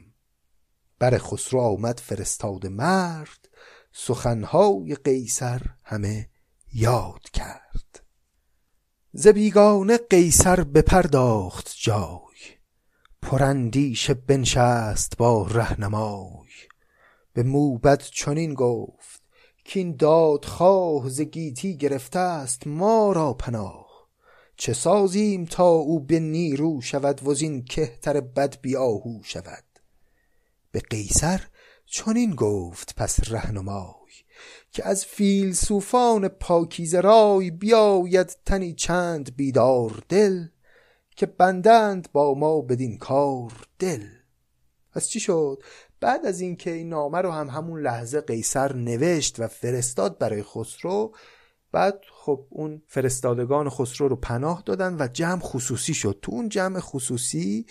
[0.99, 3.49] بر خسرو آمد فرستاد مرد
[3.93, 6.29] سخنهای قیصر همه
[6.73, 8.03] یاد کرد.
[9.13, 12.19] ز بیگانه قیصر بپرداخت جای
[13.21, 16.49] پرندیش بنشست با رهنمای.
[17.33, 19.21] به موبد چنین گفت
[19.73, 23.80] کاین دادخواه ز گیتی گرفته است ما را پناه.
[24.61, 29.63] چه سازیم تا او به نیرو شود وزین کهتر بد بیاهو شود؟
[30.71, 31.41] به قیصر
[31.85, 34.11] چنین گفت پس رهنمای
[34.71, 40.45] که از فیلسوفان پاکیزه رای بیاید تنی چند بیدار دل
[41.15, 44.05] که بندند با ما بدین کار دل.
[44.91, 45.63] پس چی شد؟
[45.99, 51.13] بعد از اینکه این نامه رو هم همون لحظه قیصر نوشت و فرستاد برای خسرو
[51.71, 56.19] بعد خب اون فرستادگان خسرو رو پناه دادن و جمع خصوصی شد.
[56.21, 57.65] تو اون جمع خصوصی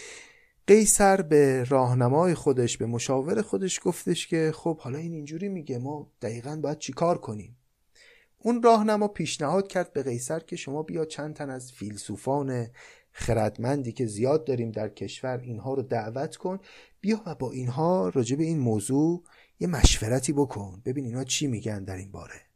[0.67, 6.13] قیصر به راهنمای خودش به مشاور خودش گفتش که خب حالا این اینجوری میگه ما
[6.23, 7.57] دقیقا باید چیکار کنیم؟
[8.39, 12.67] اون راهنما پیشنهاد کرد به قیصر که شما بیا چند تن از فیلسوفان
[13.13, 16.59] خردمندی که زیاد داریم در کشور اینها رو دعوت کن.
[17.01, 19.23] بیا و با اینها راجع به این موضوع
[19.61, 20.83] یه مشورتی بکن.
[20.85, 22.50] ببین اینا چی میگن در این باره.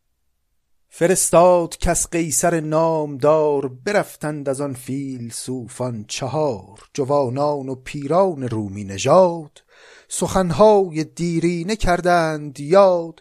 [0.97, 6.79] فرستاد کس قیصر نامدار برفتند از آن فیلسوفان چهار.
[6.93, 9.63] جوانان و پیران رومی نژاد
[10.09, 13.21] سخنهای دیرینه کردند یاد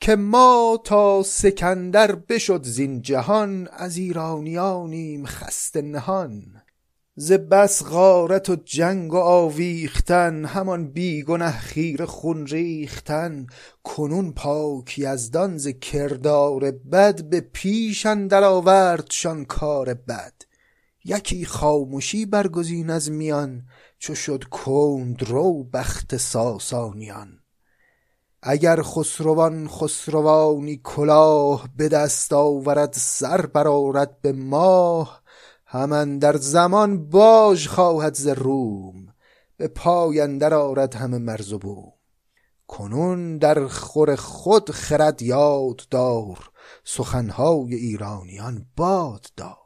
[0.00, 6.59] که ما تا سکندر بشد زین جهان از ایرانیانیم خسته نهان.
[7.16, 13.46] ز بس غارت و جنگ و آویختن همان بیگنه خیر خون ریختن.
[13.82, 20.34] کنون پاک یزدان ز کردار بد به پیش اندر آوردشان کار بد.
[21.04, 23.62] یکی خاموشی برگزین از میان
[23.98, 27.40] چو شد کندرو بخت ساسانیان.
[28.42, 35.19] اگر خسروان خسروانی کلاه به دست آورد سر برآرد به ماه
[35.72, 39.14] همان در زمان باج خواهد ز روم
[39.56, 41.92] به پای اندر آرد همه مرز و بوم.
[42.66, 46.50] کنون در خور خود خرد یاد دار
[46.84, 49.56] سخنهای ایرانیان باد دار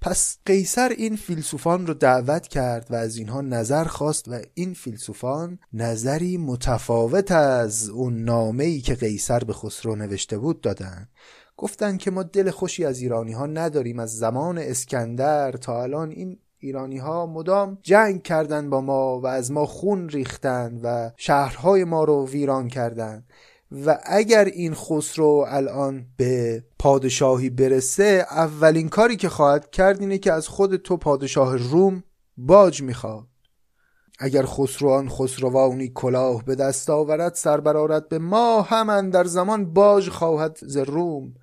[0.00, 5.58] پس قیصر این فیلسوفان رو دعوت کرد و از اینها نظر خواست و این فیلسوفان
[5.72, 11.08] نظری متفاوت از اون نامه ای که قیصر به خسرو نوشته بود دادن.
[11.56, 13.98] گفتن که ما دل خوشی از ایرانی ها نداریم.
[13.98, 19.52] از زمان اسکندر تا الان این ایرانی ها مدام جنگ کردن با ما و از
[19.52, 23.26] ما خون ریختن و شهرهای ما رو ویران کردند.
[23.86, 30.32] و اگر این خسرو الان به پادشاهی برسه اولین کاری که خواهد کرد اینه که
[30.32, 32.02] از خود تو پادشاه روم
[32.36, 33.26] باج می‌خواد.
[34.18, 40.08] اگر خسروان خسروانی کلاه به دست آورد سر برارد به ما همان در زمان باج
[40.08, 41.34] خواهد ز روم.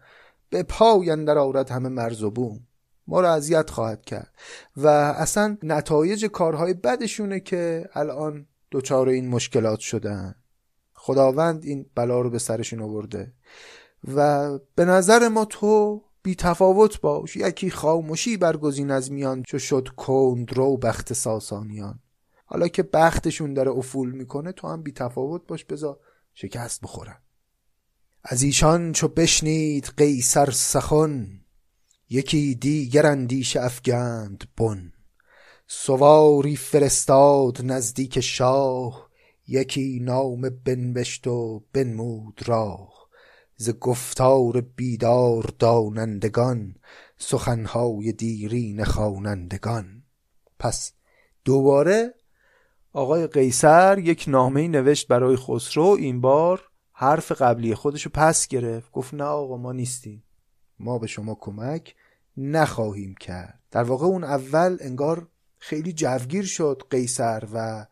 [0.52, 2.68] به پای اندر آورد همه مرز و بوم.
[3.08, 4.34] ما را اذیت خواهد کرد.
[4.78, 10.36] و اصلا نتایج کارهای بدشونه که الان دچار این مشکلات شدن
[10.93, 13.34] خداوند این بلا رو به سرشون آورده.
[14.16, 17.36] و به نظر ما تو بی تفاوت باش.
[17.36, 21.99] یکی خاموشی برگزین از میان چو شد کندرو بخت ساسانیان.
[22.45, 25.99] حالا که بختشون داره افول می‌کنه تو هم بی تفاوت باش بذار
[26.34, 27.18] شکست بخورن
[28.24, 31.41] از ایشان چو بشنید قیصر سخن
[32.09, 34.91] یکی دیگر اندیشه افگند بن.
[35.67, 39.09] سواری فرستاد نزدیک شاه
[39.47, 43.07] یکی نام بنوشت و بنمود راه.
[43.55, 46.76] ز گفتار بیدار دانندگان
[47.17, 50.03] سخنهای دیرین خوانندگان.
[50.59, 50.91] پس
[51.45, 52.13] دوباره
[52.93, 56.70] آقای قیصر یک نامه نوشت برای خسرو این بار
[57.02, 58.91] حرف قبلی خودشو پس گرفت.
[58.91, 60.24] گفت نه آقا ما نیستیم.
[60.80, 61.95] ما به شما کمک
[62.38, 63.60] نخواهیم کرد.
[63.72, 65.28] در واقع اون اول انگار
[65.58, 67.86] خیلی جوگیر شد قیصر و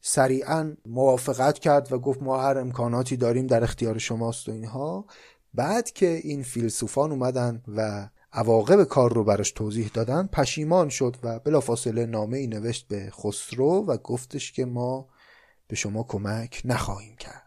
[0.00, 5.06] سریعا موافقت کرد و گفت ما هر امکاناتی داریم در اختیار شماست و اینها.
[5.54, 11.38] بعد که این فیلسوفان اومدن و عواقب کار رو براش توضیح دادن پشیمان شد و
[11.38, 15.08] بلافاصله نامه ای نوشت به خسرو و گفتش که ما
[15.68, 17.41] به شما کمک نخواهیم کرد.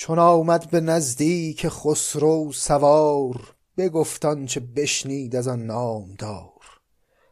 [0.00, 6.80] چون آمد به نزدیک خسرو سوار بگفتان چه بشنید از آن نامدار.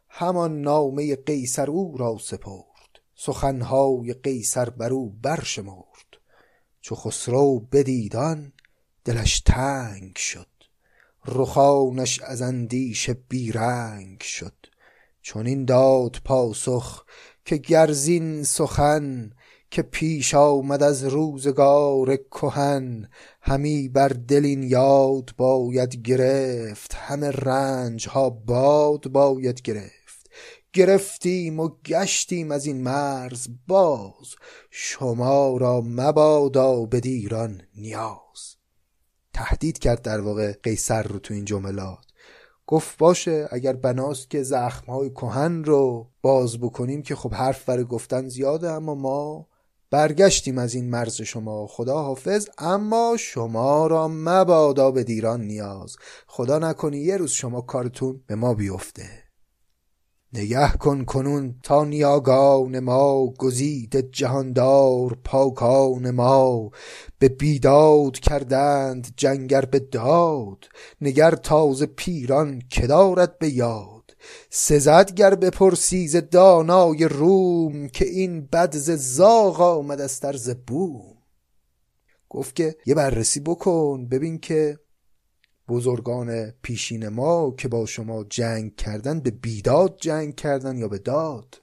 [0.09, 6.17] همان نامه قیصر او را سپرد سخنهای قیصر بر او برشمرد.
[6.81, 8.53] چو خسرو بدیدان
[9.05, 10.47] دلش تنگ شد
[11.27, 14.57] رخانش از اندیشه بیرنگ شد.
[15.23, 17.05] چون این داد پاسخ
[17.45, 19.31] که گرزین سخن
[19.71, 23.09] که پیش آمد از روزگار کهن
[23.41, 30.31] همی بر دل یاد باید گرفت همه رنج ها باد باید گرفت.
[30.73, 34.35] گرفتیم و گشتیم از این مرز باز
[34.71, 38.57] شما را مبادا به دیران نیاز.
[39.35, 42.09] تهدید کرد در واقع قیصر رو تو این جملات.
[42.67, 48.29] گفت باشه اگر بناست که زخمهای کهن رو باز بکنیم که خب حرف برای گفتن
[48.29, 49.48] زیاده اما ما
[49.91, 52.49] برگشتیم از این مرز شما خدا حافظ.
[52.59, 55.97] اما شما را مبادا به دیران نیاز.
[56.27, 59.29] خدا نکنی یه روز شما کارتون به ما بیفته.
[60.33, 66.71] نگه کن کنون تا نیاگان ما گزید جهاندار پاکان ما.
[67.19, 70.65] به بیداد کردند جنگر به داد.
[71.01, 73.98] نگر تازه پیران که دارد به یاد.
[74.51, 81.19] سزد گر بپرسی ز دانای روم که این بد ز زاغ آمد از طرز بوم.
[82.29, 84.79] گفت که یه بررسی بکن ببین که
[85.69, 91.63] بزرگان پیشین ما که با شما جنگ کردن به بیداد جنگ کردن یا به داد.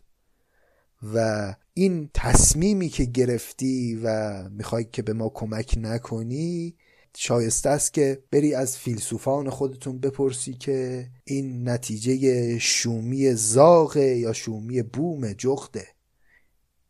[1.14, 6.76] و این تصمیمی که گرفتی و می‌خوای که به ما کمک نکنی
[7.18, 14.82] شایسته است که بری از فیلسوفان خودتون بپرسی که این نتیجه شومی زاغه یا شومی
[14.82, 15.88] بوم جغده.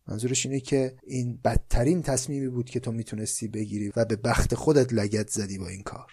[0.07, 4.93] منظورش اینه که این بدترین تصمیمی بود که تو می‌تونستی بگیری و به بخت خودت
[4.93, 6.11] لگت زدی با این کار.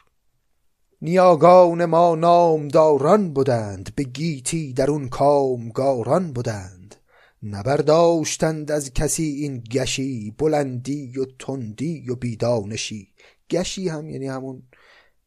[1.02, 6.94] نیاگان ما نامداران بودند به گیتی در اون کامگاران بودند.
[7.42, 13.11] نبرداشتند از کسی این گشی بلندی و تندی و بیدانشی.
[13.52, 14.62] گشی هم یعنی همون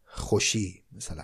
[0.05, 1.23] خوشی مثلا.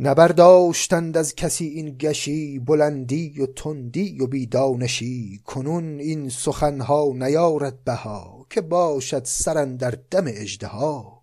[0.00, 5.40] نبرداشتند از کسی این گشی بلندی و تندی و بیدانشی.
[5.44, 11.15] کنون این سخنها نیارد بها که باشد سرن در دم اژدها.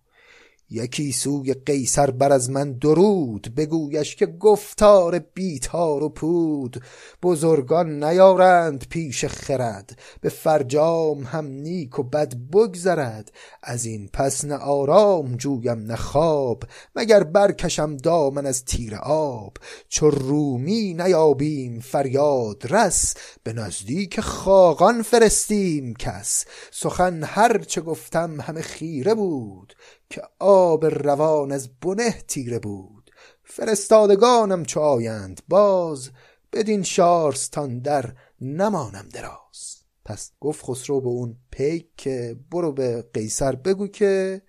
[0.74, 6.84] یکی سوی قیصر بر از من درود بگویش که گفتار بیتار و پود.
[7.24, 13.32] بزرگان نیارند پیش خرد به فرجام هم نیک و بد بگذرد.
[13.64, 16.64] از این پس نه آرام جویم نه خواب
[16.96, 19.58] مگر برکشم دامن از تیر آب.
[19.90, 26.46] چو رومی نیابیم فریاد رس به نزدیک خاقان فرستیم کس.
[26.72, 29.74] سخن هر چه گفتم همه خیره بود.
[30.14, 33.12] که آب روان از بنه تیره بود.
[33.44, 36.10] فرستادگانم چو آیند باز
[36.54, 39.78] بدین شارستان در نمانم دراز.
[40.06, 44.42] پس گفت خسرو به اون پیک که برو به قیصر بگو که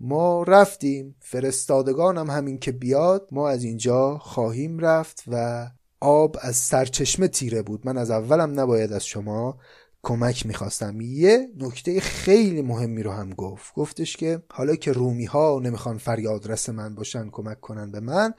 [0.00, 1.16] ما رفتیم.
[1.20, 5.66] فرستادگانم همین که بیاد ما از اینجا خواهیم رفت و
[6.00, 7.86] آب از سرچشمه تیره بود.
[7.86, 9.58] من از اولم نباید از شما
[10.02, 11.00] کمک می‌خواستم.
[11.00, 13.74] یه نکته خیلی مهمی رو هم گفت.
[13.74, 18.34] گفتش که حالا که رومی ها نمی‌خوان فریادرس من باشن کمک کنن به من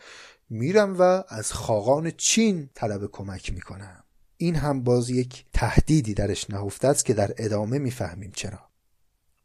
[0.50, 4.04] میرم و از خاقان چین طلب کمک می‌کنم.
[4.38, 8.60] این هم باز یک تهدیدی درش نهفته است که در ادامه می‌فهمیم چرا.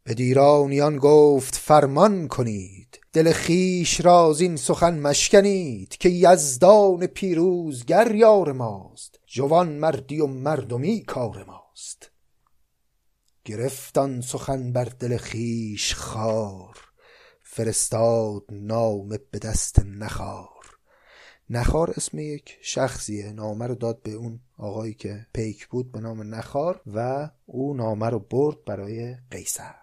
[0.03, 2.99] به دیرانیان گفت فرمان کنید.
[3.13, 9.19] دل خیش را این سخن مشکنید که یزدان پیروزگر یار ماست.
[9.27, 12.11] جوان مردی و مردمی کار ما است
[13.45, 16.77] گرفتان سخن بر دل خیش خار
[17.41, 20.77] فرستاد نامه به دست نخار.
[21.49, 26.35] نخار اسم یک شخصیه نامه رو داد به اون آقایی که پیک بود به نام
[26.35, 29.75] نخار و او نامه رو برد برای قیصر.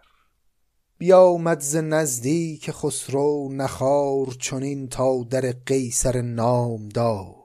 [0.98, 7.42] بیامد ز نزدیک خسرو نخار چنین تا در قیصر نامدار.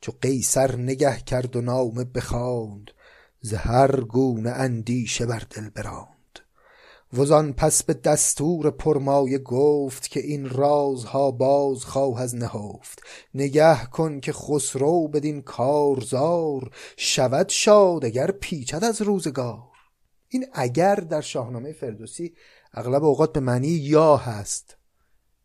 [0.00, 2.90] چو قیصر نگه کرد و نامه بخواند
[3.44, 6.40] ز هر گونه اندیشه بر دل براند.
[7.12, 13.02] وزان پس به دستور پرمایه گفت که این رازها باز خواه از نهفت.
[13.34, 19.62] نگه کن که خسرو بدین کارزار شود شاد اگر پیچد از روزگار.
[20.28, 22.34] این اگر در شاهنامه فردوسی
[22.72, 24.76] اغلب اوقات به معنی یا هست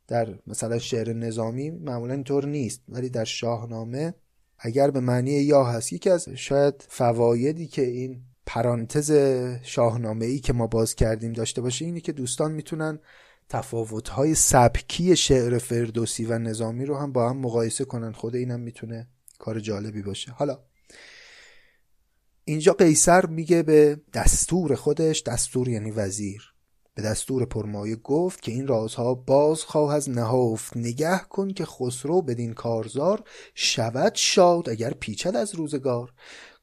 [0.07, 4.13] در مثلا شعر نظامی معمولا اینطور نیست ولی در شاهنامه
[4.59, 5.93] اگر به معنی یا هست.
[5.93, 9.11] یکی از شاید فوایدی که این پرانتز
[9.63, 12.99] شاهنامه ای که ما باز کردیم داشته باشه اینه که دوستان می‌تونن
[13.49, 18.11] تفاوت‌های سبکی شعر فردوسی و نظامی رو هم با هم مقایسه کنن.
[18.11, 19.07] خود اینم می‌تونه
[19.39, 20.31] کار جالبی باشه.
[20.31, 20.59] حالا
[22.45, 26.53] اینجا قیصر میگه به دستور خودش دستور یعنی وزیر.
[26.99, 32.21] به دستور پرمایه گفت که این رازها باز خواه از نهفت نگه کن که خسرو
[32.21, 33.23] بدین کارزار
[33.53, 36.13] شود شاد اگر پیچد از روزگار.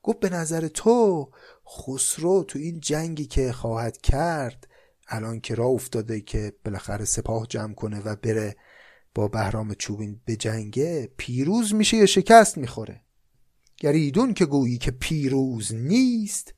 [0.03, 1.31] گفت به نظر تو
[1.69, 4.69] خسرو تو این جنگی که خواهد کرد
[5.09, 8.57] الان که راه افتاده که بالاخره سپاه جمع کنه و بره
[9.15, 13.01] با بهرام چوبین به جنگه پیروز میشه یا شکست می‌خوره؟
[13.77, 16.55] گریدون که گویی که پیروز نیست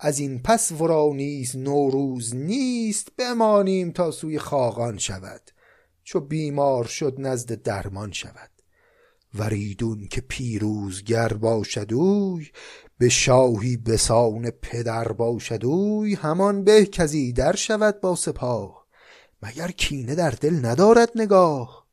[0.00, 5.50] از این پس ورا نیز نوروز نیست بمانیم تا سوی خاقان شود.
[6.04, 8.50] چو بیمار شد نزد درمان شود.
[9.34, 12.46] وریدون که پیروزگر باشد اوی
[12.98, 18.86] به شاهی بسان پدر باشد اوی همان به کزی در شود با سپاه.
[19.42, 21.86] مگر کینه در دل ندارد نگاه؟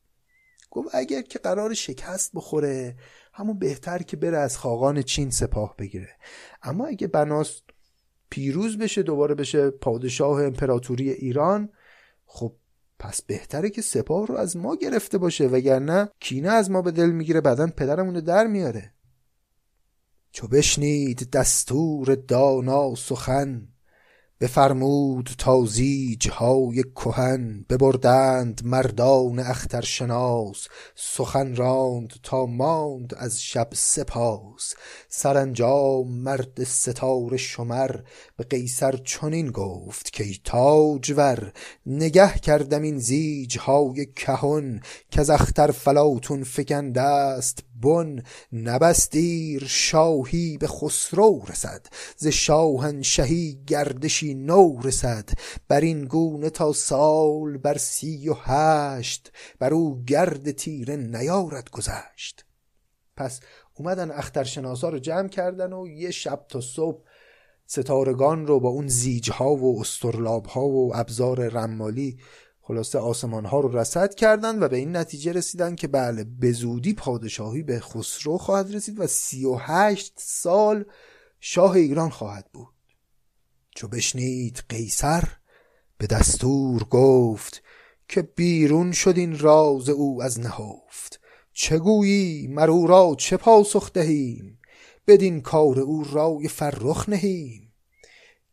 [0.70, 2.96] گفت اگر که قرار شکست بخوره
[3.32, 6.16] همون بهتر که بره از خاقان چین سپاه بگیره.
[6.62, 7.62] اما اگه بناس
[8.30, 11.68] پیروز بشه دوباره بشه پادشاه امپراتوری ایران.
[12.26, 12.52] خب
[12.98, 17.10] پس بهتره که سپاه رو از ما گرفته باشه وگرنه کینه از ما به دل
[17.10, 18.92] می‌گیره بعدا پدرمونو در میاره.
[20.30, 23.68] چو بشنید دستور دانا سخن
[24.40, 25.66] بفرمود تا
[26.32, 34.74] های کهن ببردند مردان اخترشناس سخن راند تا ماند از شب سپاس.
[35.08, 37.90] سرانجام مرد ستاره شمر
[38.36, 41.52] به قیصر چنین گفت که تاجور
[41.86, 43.02] نگه کردم این
[43.60, 44.80] های کهن
[45.10, 48.22] که اختر فلاتون فکنده است بن.
[48.52, 55.30] نبستیر شاهی به خسرو رسد ز شاهنشهی گردشی نو رسد
[55.68, 62.46] بر این گونه تا سال بر سی و هشت بر او گرد تیره نیارد گذشت.
[63.16, 63.40] پس
[63.74, 67.02] اومدن اخترشناسا رو جمع کردن و یه شب تا صبح
[67.66, 72.18] ستارگان رو با اون زیجها و استرلابها و ابزار رمالی
[72.60, 76.94] خلاصه آسمان ها رو رسد کردند و به این نتیجه رسیدن که بله به زودی
[76.94, 80.84] پادشاهی به خسرو خواهد رسید و سی و هشت سال
[81.40, 82.75] شاه ایران خواهد بود.
[83.76, 85.24] چو بشنید قیصر
[85.98, 87.62] به دستور گفت
[88.08, 91.20] که بیرون شد این راز او از نهفت.
[91.52, 94.58] چگویی مرو را چه پاسخ دهیم؟
[95.06, 97.72] بدین کار او رای فرخ نهیم.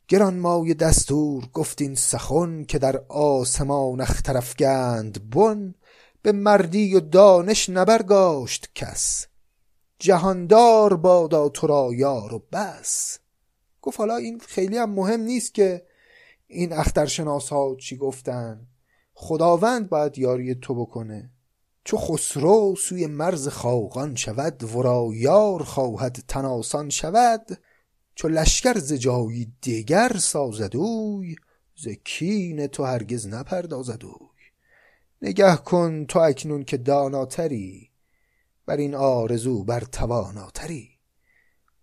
[0.07, 5.76] گران مای دستور گفتین سخن که در آسمان اخترفگند بن
[6.21, 9.28] به مردی و دانش نبرگاشت کس.
[9.99, 13.19] جهاندار بادا تو را یار و بس.
[13.84, 15.86] گفت حالا این خیلی هم مهم نیست که
[16.47, 18.67] این اخترشناس ها چی گفتن.
[19.13, 21.29] خداوند باید یاری تو بکنه.
[21.84, 27.59] چو خسرو سوی مرز خاقان شود ورا یار خواهد تناسان شود.
[28.15, 31.36] چو لشکر ز جایی دیگر سازد اوی
[31.75, 34.27] ز کین تو هرگز نپردازد اوی.
[35.21, 37.89] نگه کن تو اکنون که داناتری
[38.65, 40.89] بر این آرزو بر تواناتری.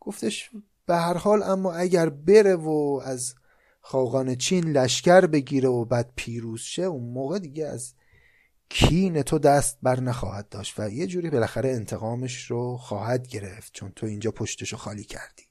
[0.01, 0.51] گفتش
[0.91, 3.34] به هر حال اما اگر بره و از
[3.80, 7.95] خاقان چین لشکر بگیره و بعد پیروز شه اون موقع دیگه از
[8.68, 13.93] کین تو دست بر نخواهد داشت و یه جوری بالاخره انتقامش رو خواهد گرفت چون
[13.97, 15.43] تو اینجا پشتشو خالی کردی.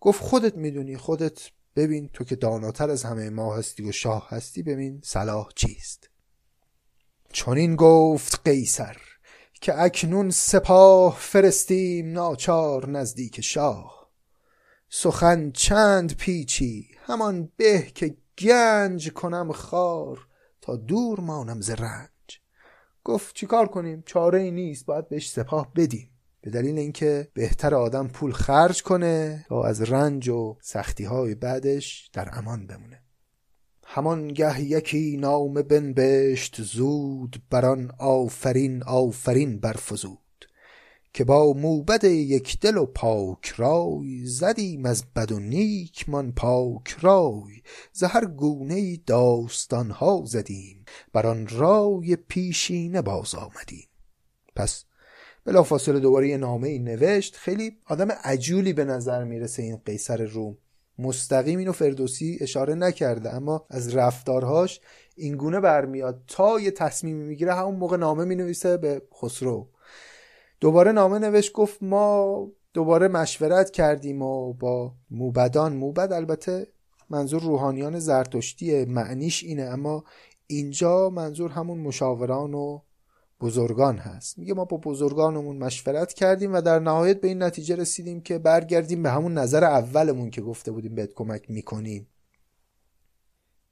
[0.00, 4.62] گفت خودت می‌دونی خودت ببین تو که داناتر از همه ما هستی و شاه هستی
[4.62, 6.10] ببین صلاح چیست.
[7.32, 8.96] چون این گفت قیصر
[9.60, 13.99] که اکنون سپاه فرستیم ناچار نزدیک شاه.
[14.92, 20.26] سخن چند پیچی؟ همان به که گنج کنم خار
[20.60, 22.40] تا دور مانم ز رنج.
[23.04, 26.10] گفت چیکار کنیم؟ چاره ای نیست باید بهش سپاه بدیم.
[26.40, 32.10] به دلیل اینکه بهتر آدم پول خرج کنه تا از رنج و سختی های بعدش
[32.12, 33.02] در امان بمونه.
[33.86, 40.18] همان گه یکی نام بنبشت زود بران آفرین آفرین برفزود
[41.12, 46.96] که با موبد یک دل و پاک رای زدیم از بد و نیک من پاک
[47.00, 47.62] رای.
[47.92, 53.88] زهر گونه داستان ها زدیم بر آن رای پیشینه باز آمدیم.
[54.56, 54.84] پس
[55.44, 57.36] بلافاصله دوباره یه نامه ای نوشت.
[57.36, 60.58] خیلی آدم عجولی به نظر می‌رسه این قیصر روم.
[60.98, 64.80] مستقیم اینو فردوسی اشاره نکرده اما از رفتارهاش
[65.16, 66.22] اینگونه برمیاد.
[66.26, 69.69] تا یه تصمیمی می‌گیره همون موقع نامه می‌نویسه به خسرو.
[70.60, 75.76] دوباره نامه نوشت گفت ما دوباره مشورت کردیم و با موبدان.
[75.76, 76.66] موبد البته
[77.10, 80.04] منظور روحانیان زرتشتیه معنیش اینه اما
[80.46, 82.80] اینجا منظور همون مشاوران و
[83.40, 84.38] بزرگان هست.
[84.38, 89.02] میگه ما با بزرگانمون مشورت کردیم و در نهایت به این نتیجه رسیدیم که برگردیم
[89.02, 92.06] به همون نظر اولمون که گفته بودیم بهت کمک می‌کنیم.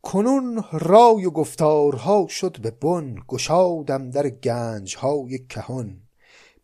[0.02, 6.07] کنون رای و گفتارها شد به بن گشادم در گنج های کهن.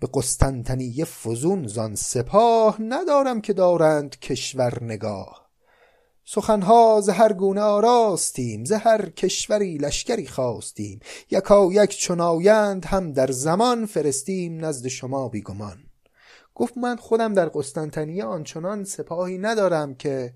[0.01, 5.45] به قسطنطنیه فزون زان سپاه ندارم که دارند کشور نگاه.
[6.25, 11.01] سخنها ز هر گونه آراستیم ز هر کشوری لشکری خواستیم.
[11.31, 15.79] یکا یک چنایند هم در زمان فرستیم نزد شما بیگمان.
[16.55, 20.35] گفت من خودم در قسطنطنیه آنچنان سپاهی ندارم که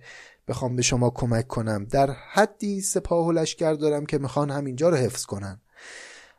[0.49, 1.85] بخوام به شما کمک کنم.
[1.85, 5.61] در حدی سپاه و لشکر دارم که می‌خوان همینجا رو حفظ کنن.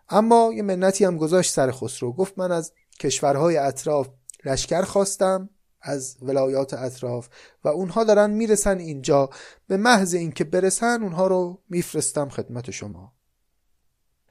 [0.10, 2.14] اما یه منتی هم گذاشت سر خسرو.
[2.14, 4.10] گفت من از کشورهای اطراف
[4.46, 5.50] لشکر خواستم
[5.82, 7.30] از ولایات اطراف
[7.64, 9.30] و اونها دارن می‌رسن اینجا.
[9.68, 13.14] به محض اینکه برسن اونها رو میفرستم خدمت شما.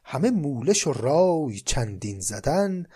[0.04, 2.86] همه مولش و رای چندین زدن.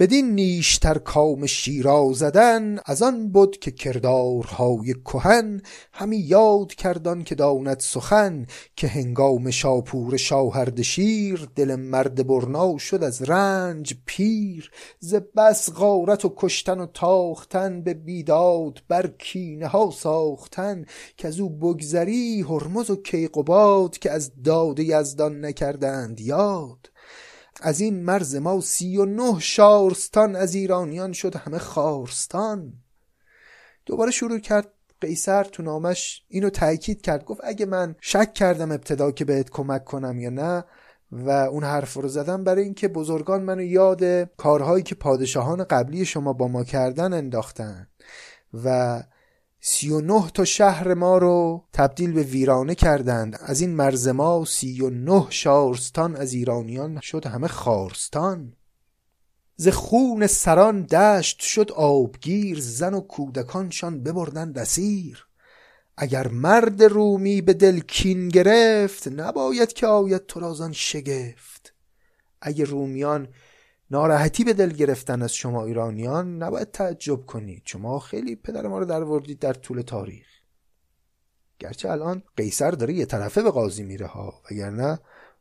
[0.00, 5.62] بدین نیشتر کام شیرا زدن از آن بود که کردارهای کهن.
[5.92, 8.46] همی یاد کردان که داند سخن
[8.76, 14.70] که هنگام شاپور شاهرد شیر دل مرد برنا شد از رنج پیر.
[14.98, 20.84] ز بس غارت و کشتن و تاختن به بیداد بر کینه ها ساختن.
[21.40, 26.90] او بگذری هرمز و کیقباد که از داد یزدان نکردند یاد.
[27.60, 32.72] از این مرز ما سی و نه شارستان از ایرانیان شد همه خارستان.
[33.86, 34.68] دوباره شروع کرد
[35.00, 37.24] قیصر تو نامش اینو تاکید کرد.
[37.24, 40.64] گفت اگه من شک کردم ابتدا که بهت کمک کنم یا نه
[41.12, 44.04] و اون حرف رو زدم برای اینکه بزرگان منو یاد
[44.36, 47.88] کارهایی که پادشاهان قبلی شما با ما کردن انداختن
[48.64, 49.02] و
[49.60, 53.38] سی و نه تا شهر ما رو تبدیل به ویرانه کردند.
[53.40, 58.52] از این مرز ما سی و نه شارستان از ایرانیان شد همه خارستان.
[59.56, 65.26] ز خون سران دشت شد آبگیر زن و کودکانشان ببردن دسیر
[65.96, 71.74] اگر مرد رومی به دل کین گرفت نباید که آید تو رازان شگفت.
[72.40, 73.28] اگر رومیان
[73.90, 78.84] ناراحتی به دل گرفتن از شما ایرانیان نباید تعجب کنید شما خیلی پدر ما رو
[78.84, 80.26] در وردید در طول تاریخ.
[81.58, 84.98] گرچه الان قیصر داره یه طرفه به قاضی میره ها وگرنه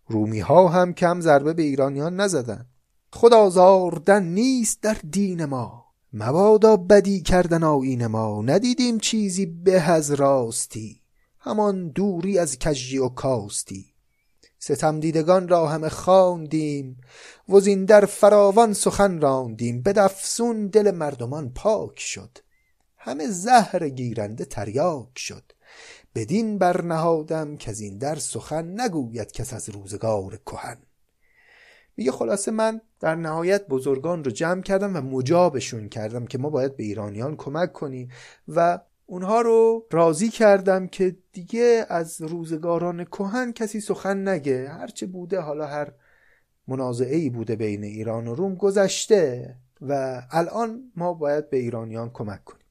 [0.08, 2.66] رومی ها هم کم ضربه به ایرانیان نزدن.
[3.12, 5.86] خود آزاردن نیست در دین ما.
[6.14, 8.42] مبادا بدی کردن آین ما.
[8.42, 11.02] ندیدیم چیزی به از راستی.
[11.40, 13.89] همان دوری از کجی و کاستی.
[14.60, 17.02] ستم دیدگان را همه خواندیم.
[17.50, 19.82] وزین در فراوان سخن راندیم.
[19.82, 22.38] به دفسون دل مردمان پاک شد.
[22.98, 25.44] همه زهر گیرنده تریاک شد.
[26.16, 30.78] بدین برنهادم که از این در سخن نگوید کس از روزگار کهن.
[31.98, 36.76] میگه خلاصه من در نهایت بزرگان رو جمع کردم و مجابشون کردم که ما باید
[36.76, 38.10] به ایرانیان کمک کنیم
[38.48, 38.80] و
[39.10, 44.70] اونها رو راضی کردم که دیگه از روزگاران کهن کسی سخن نگه.
[44.70, 45.92] هرچه بوده حالا هر
[46.68, 52.44] منازعه ای بوده بین ایران و روم گذشته و الان ما باید به ایرانیان کمک
[52.44, 52.66] کنیم.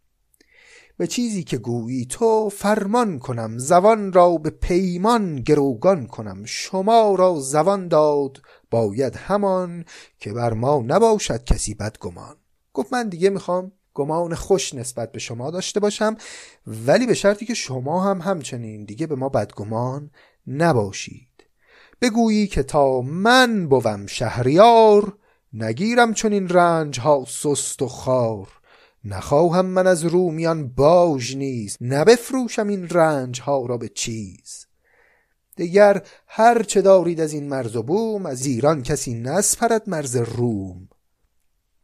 [0.97, 6.43] به چیزی که گویی تو فرمان کنم زبان را به پیمان گروگان کنم.
[6.45, 9.85] شما را زبان داد باید همان
[10.19, 12.37] که بر ما نباشد کسی بدگمان.
[12.73, 16.17] گفت من دیگه می‌خوام گمان خوش نسبت به شما داشته باشم
[16.67, 20.11] ولی به شرطی که شما هم همچنین دیگه به ما بدگمان
[20.47, 21.29] نباشید.
[22.01, 25.17] بگویی که تا من بوم شهریار
[25.53, 28.49] نگیرم چون این رنج ها سست و خار.
[29.05, 34.67] نخواهم من از رومیان باج نیز نبفروشم این رنج ها را به چیز.
[35.57, 40.89] دیگر هر چه دارید از این مرز و بوم از ایران کسی نسپرد مرز روم.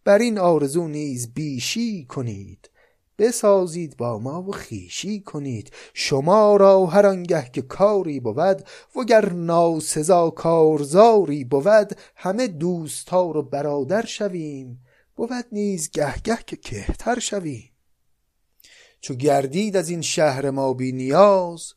[0.05, 2.71] بر این آرزو نیز بیشی کنید.
[3.19, 5.73] بسازید با ما و خیشی کنید.
[5.95, 8.65] شما را هر آنگه که کاری بود
[8.97, 14.81] وگر ناسزا کارزاری بود همه دوستار و برادر شویم.
[15.17, 17.71] بود نیز گه گه که کهتر شویم.
[19.01, 21.73] چو گردید از این شهر ما بی نیاز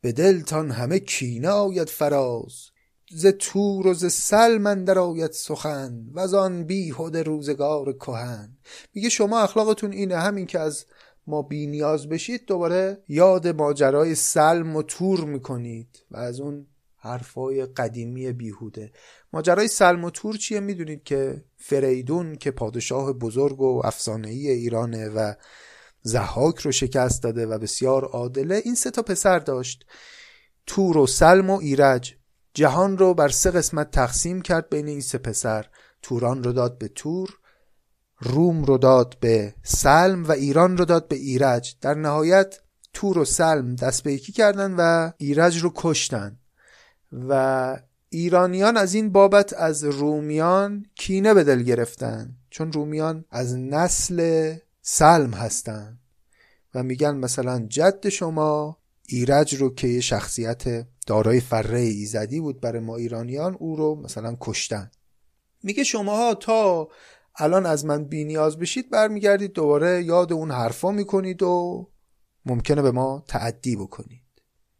[0.00, 2.71] به دلتان همه کینه آید فراز.
[3.14, 8.56] ز تور و ز سلم اندر آید سخن و آن بیهده روزگار کهن.
[8.94, 10.86] میگه شما اخلاقتون اینه همین که از
[11.26, 17.66] ما بی نیاز بشید دوباره یاد ماجرای سلم و تور می‌کنید و از اون حرفای
[17.66, 18.92] قدیمی بیهوده.
[19.32, 25.34] ماجرای سلم و تور چیه؟ می‌دونید که فریدون که پادشاه بزرگ و افسانه‌ای ایرانه و
[26.02, 29.86] زحاک رو شکست داده و بسیار عادله این سه تا پسر داشت.
[30.66, 32.14] تور و سلم و ایرج.
[32.54, 35.66] جهان رو بر سه قسمت تقسیم کرد بین این سه پسر.
[36.02, 37.38] توران رو داد به تور
[38.20, 41.76] روم رو داد به سلم و ایران رو داد به ایرج.
[41.80, 42.58] در نهایت
[42.92, 46.38] تور و سلم دست به یکی کردن و ایرج رو کشتن.
[47.12, 47.76] و
[48.08, 55.34] ایرانیان از این بابت از رومیان کینه به دل گرفتن چون رومیان از نسل سلم
[55.34, 55.98] هستند
[56.74, 62.80] و میگن مثلا جد شما ایرج رو که یه شخصیت دارای فره ایزدی بود برای
[62.80, 64.90] ما ایرانیان او رو مثلا کشتن.
[65.62, 66.88] میگه شماها تا
[67.36, 71.86] الان از من بی نیاز بشید برمیگردید دوباره یاد اون حرفا می‌کنید و
[72.46, 74.22] ممکنه به ما تعدی بکنید.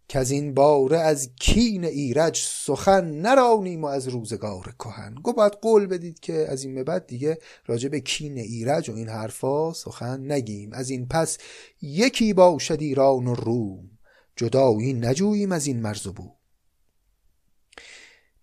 [0.08, 5.14] که از این باره از کین ایرج سخن نرانیم و از روزگار کهن.
[5.14, 8.94] گو باید قول بدید که از این به بعد دیگه راجع به کین ایرج و
[8.94, 10.72] این حرفا سخن نگیم.
[10.72, 11.38] از این پس
[11.82, 13.90] یکی باشد ایران و روم.
[14.36, 16.36] جدایی نجوییم از این مرز و بو.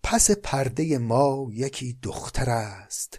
[0.02, 3.18] پس پرده ما یکی دختر است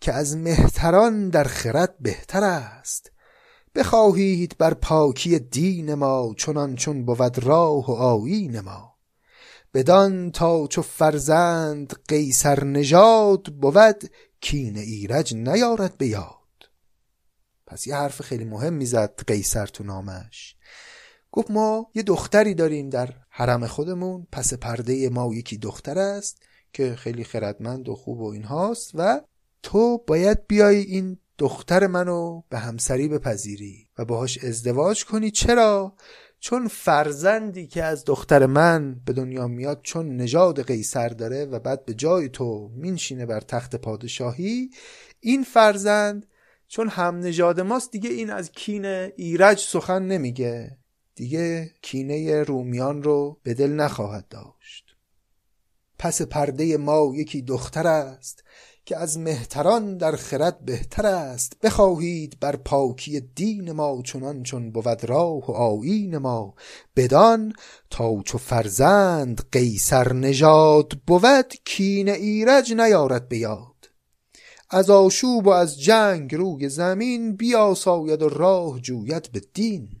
[0.00, 3.12] که از مهتران در خرد بهتر است.
[3.74, 8.98] بخواهید بر پاکی دین ما چنان چون بود راه و آیین ما.
[9.74, 16.38] بدان تا چو فرزند قیصر نژاد بود کین ایرج نیارد به یاد.
[17.66, 20.56] پس یه حرف خیلی مهم می‌زد قیصر تو نامش.
[21.38, 26.94] گفت ما یه دختری داریم در حرم خودمون پس پرده ما یکی دختر است که
[26.94, 29.20] خیلی خردمند و خوب و این هاست و
[29.62, 35.94] تو باید بیای این دختر منو به همسری بپذیری و باهاش ازدواج کنی چرا؟
[36.40, 41.84] چون فرزندی که از دختر من به دنیا میاد چون نژاد قیصر داره و بعد
[41.84, 44.70] به جای تو مینشینه بر تخت پادشاهی
[45.20, 46.26] این فرزند
[46.68, 48.84] چون هم نژاد ماست دیگه این از کین
[49.16, 50.78] ایرج سخن نمیگه
[51.18, 54.96] دیگه کینه رومیان رو به دل نخواهد داشت.
[55.98, 58.44] پس پرده ما یکی دختر است
[58.84, 61.52] که از مهتران در خرد بهتر است.
[61.62, 66.54] بخواهید بر پاکی دین ما چنان چون بود راه و آیین ما.
[66.96, 67.52] بدان
[67.90, 73.90] تا چو فرزند قیصر نژاد بود کین ایرج نیارد به یاد.
[74.70, 79.97] از آشوب و از جنگ روی زمین بیاساید و راه جوید به دین.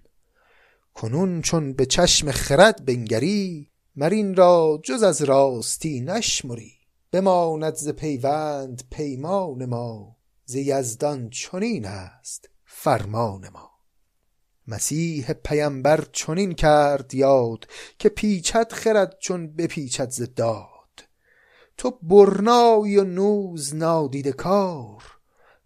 [1.00, 6.72] کنون چون به چشم خرد بنگری مرین را جز از راستی نشمری.
[7.12, 13.70] بماند ز پیوند پیمان ما ز یزدان چنین است فرمان ما.
[14.66, 17.66] مسیح پیمبر چنین کرد یاد
[17.98, 21.04] که پیچد خرد چون بپیچد ز داد.
[21.76, 25.17] تو برنایی و نوز نادیده کار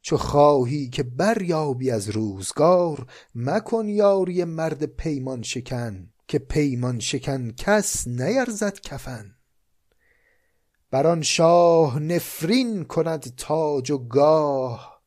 [0.02, 8.06] چو خواهی که بریابی از روزگار مکن یاری مرد پیمان شکن که پیمان شکن کس
[8.08, 9.36] نیرزد کفن.
[10.90, 15.02] بر آن شاه نفرین کند تاج و گاه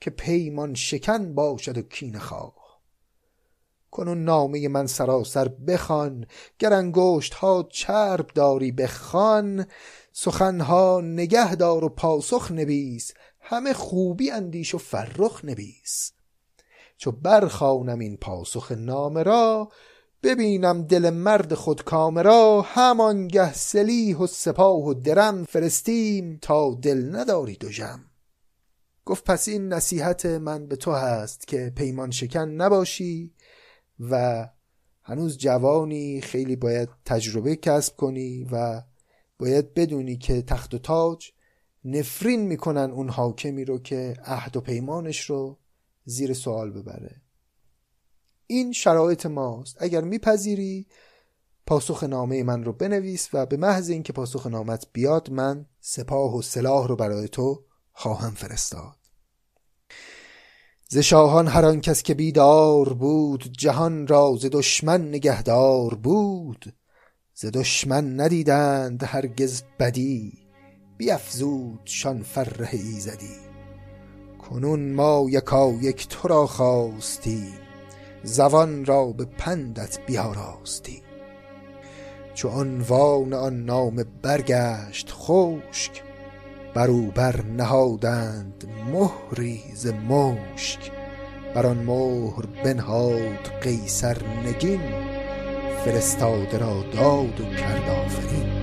[0.00, 2.80] که پیمان شکن باشد و کینه خواه.
[3.90, 6.26] کنون نامه من سراسر بخوان
[6.58, 9.66] گر انگشت ها چرب داری بخوان.
[10.12, 13.12] سخنها نگه دار و پاسخ نویس
[13.48, 16.12] همه خوبی اندیش و فرخ نویس.
[16.96, 19.68] چو برخوانم این پاسخ نامه را
[20.22, 27.56] ببینم دل مرد خود کامرا همانگه سلیح و سپاه و درم فرستیم تا دل نداری
[27.56, 28.00] دو جم.
[29.04, 33.34] گفت پس این نصیحت من به تو هست که پیمان شکن نباشی
[34.00, 34.46] و
[35.02, 38.82] هنوز جوانی خیلی باید تجربه کسب کنی و
[39.38, 41.32] باید بدونی که تخت و تاج
[41.86, 45.58] نفرین می‌کنن اون حاکمی رو که عهد و پیمانش رو
[46.04, 47.22] زیر سوال ببره.
[48.46, 49.76] این شرایط ماست.
[49.80, 50.86] اگر میپذیری
[51.66, 56.42] پاسخ نامه من رو بنویس و به محض اینکه پاسخ نامت بیاد من سپاه و
[56.42, 58.96] سلاح رو برای تو خواهم فرستاد.
[60.88, 66.74] ز شاهان هر آن کس که بیدار بود جهان را ز دشمن نگهدار بود.
[67.34, 70.45] ز دشمن ندیدند هرگز بدی.
[70.96, 73.36] بیفزود شان فره ایزدی.
[74.38, 77.58] کنون ما یکا یک تو را خواستیم
[78.22, 81.02] زبان را به پندت بیاراستی
[82.34, 86.02] چو عنوان آن نام برگشت خشک
[86.74, 90.92] برو بر نهادند مهری ز مشک.
[91.54, 94.16] بر آن مهر بنهاد قیصر
[94.46, 94.80] نگین
[95.84, 98.55] فرستاده را داد و کرد آفرین.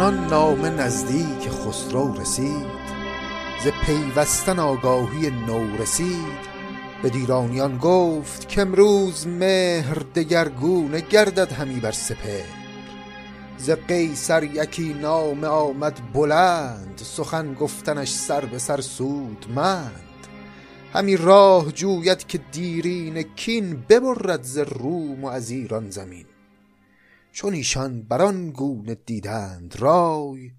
[0.00, 2.66] چنان نامه نزدیک خسرو رسید
[3.64, 6.40] ز پیوستن آگاهی نو رسید.
[7.02, 12.44] به دیرانیان گفت که امروز مهر دگرگونه گردد همی بر سپر
[13.58, 20.26] ز قیصر یکی نام آمد بلند سخن گفتنش سر به سر سودمند
[20.92, 26.29] همی راه جوید که دیرین کین ببرد ز روم و از ایران زمین.
[27.40, 30.50] چون ایشان بران گونه دیدند رای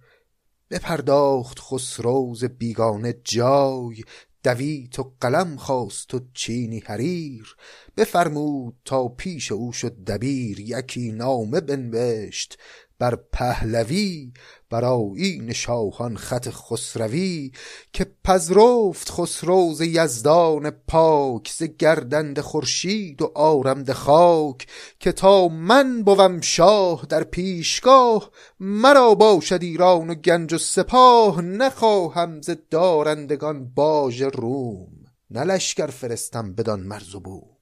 [0.69, 4.03] بپرداخت خسرو ز بیگانه جای
[4.43, 7.55] دویت و قلم خواست و چینی حریر
[7.97, 12.57] بفرمود تا پیش او شد دبیر یکی نامه بنوشت
[13.01, 14.33] بر پهلوی
[14.69, 17.51] بر آیین شاهان خط خسروی
[17.93, 24.67] که پذرفت خسرو ز یزدان پاک ز گردنده خورشید و آرمده خاک
[24.99, 32.41] که تا من بوم شاه در پیشگاه مرا باشد ایران و گنج و سپاه نخواهم
[32.41, 34.87] ز دارندگان باژ روم.
[35.31, 37.57] نه لشکر فرستم بدان مرز و بوم.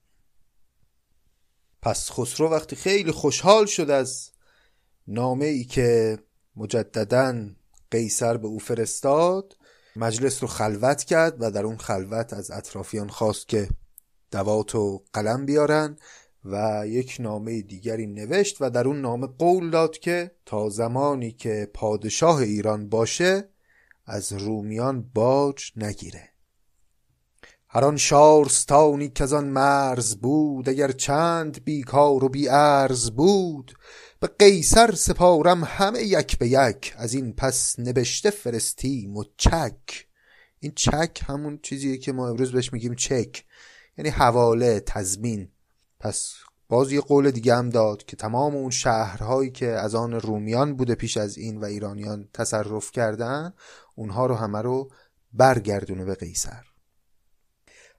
[1.82, 4.32] پس خسرو وقتی خیلی خوشحال شد از
[5.10, 6.20] نامه ای که
[6.56, 7.50] مجددا
[7.92, 9.58] قیصر به او فرستاد
[9.96, 13.70] مجلس رو خلوت کرد و در اون خلوت از اطرافیان خواست که
[14.32, 15.98] دوات و قلم بیارن
[16.46, 21.72] و یک نامه دیگری نوشت و در اون نامه قول داد که تا زمانی که
[21.74, 23.50] پادشاه ایران باشه
[24.06, 26.30] از رومیان باج نگیره.
[27.68, 33.74] هر آن شارستانی که از آن مرز بود اگر چند بیکار و بی ارز بود
[34.22, 36.94] به قیصر سپارم همه یک به یک.
[36.98, 40.08] از این پس نبشته فرستیم و چک.
[40.60, 43.46] این چک همون چیزیه که ما امروز بهش میگیم چک.
[43.98, 45.50] یعنی حواله تضمین.
[46.00, 46.34] پس
[46.70, 50.96] باز یه قول دیگه هم داد که تمام اون شهرهایی که از آن رومیان بوده
[50.96, 53.54] پیش از این و ایرانیان تصرف کردن
[53.96, 54.92] اونها رو همه رو
[55.34, 56.69] برگردونه به قیصر.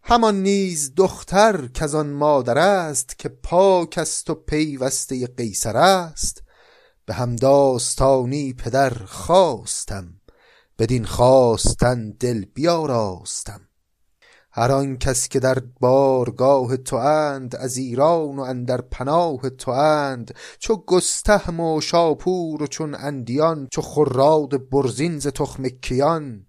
[0.02, 6.42] همان نیز دختر که آن مادر است که پاک است و پیوسته قیصر است.
[7.06, 10.20] به همداستانی پدر خواستم
[10.78, 13.60] بدین خواستن دل بیاراستم.
[14.52, 20.34] هر آن کس که در بارگاه تو اند از ایران و اندر پناه تو اند
[20.58, 26.46] چو گستهم و شاپور و چون اندیان چو خراد برزین ز تخم کیان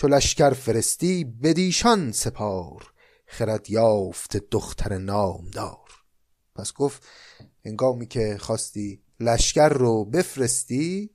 [0.00, 2.92] چو لشکر فرستی بدیشان سپار
[3.26, 5.88] خرد یافت دختر نامدار.
[6.54, 7.02] پس گفت
[7.64, 11.10] هنگامی که خواستی لشکر رو بفرستی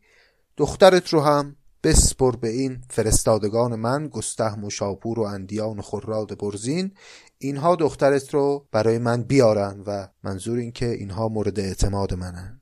[0.57, 6.37] دخترت رو هم بسپر به این فرستادگان من گستهم و شاپور و اندیان و خراد
[6.37, 6.91] برزین.
[7.37, 12.61] اینها دخترت رو برای من بیارن و منظور این که اینها مورد اعتماد منن.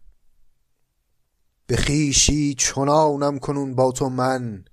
[1.68, 4.66] به خیشی چنانم کنون با تو من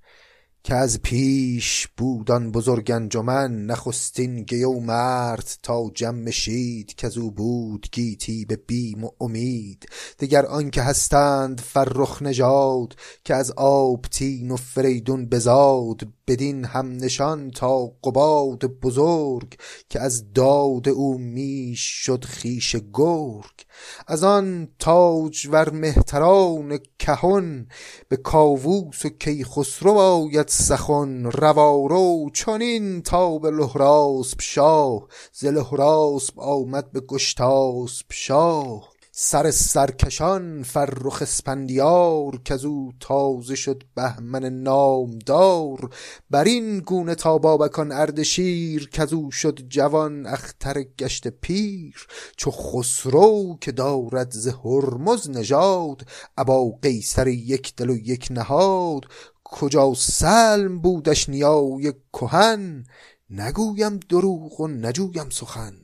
[0.63, 7.87] که از پیش بودان بزرگ انجمن نخستین گیو مرد تا جمع شید که او بود
[7.93, 9.89] گیتی به بیم و امید.
[10.19, 16.01] دگر آنکه هستند فرخ نژاد که از آبتین و فریدون بزاد
[16.31, 19.55] بدین هم نشان تا قباد بزرگ
[19.89, 23.67] که از داد او میش شد خیش گرگ.
[24.07, 27.67] از آن تاجور مهتران کهن
[28.09, 32.31] به کاووس و کیخسرو آید سخن روارو.
[32.35, 39.00] چنین تا به لهراسپ شاه ز لهراسپ آمد به گشتاسپ شاه.
[39.13, 45.91] سر سرکشان فرخ اسپندیار که او تازه شد بهمن نامدار.
[46.31, 52.07] بر این گونه تا بابکان اردشیر که او شد جوان اختر گشت پیر.
[52.37, 59.05] چو خسرو که دارد ز هرمز نژاد ابا قیصر یک دل و یک نهاد.
[59.45, 62.85] کجا سلم بودش نیای کهن
[63.31, 65.75] نگویم دروغ و نجویم سخن.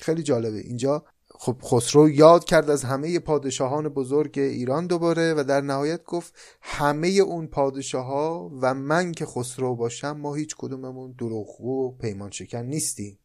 [0.00, 0.58] خیلی جالبه.
[0.58, 1.04] اینجا
[1.44, 7.08] خب خسرو یاد کرد از همه پادشاهان بزرگ ایران دوباره و در نهایت گفت همه
[7.08, 12.58] اون پادشاه ها و من که خسرو باشم ما هیچ کدوممون دروغگو و پیمان شکن
[12.58, 13.18] نیستیم.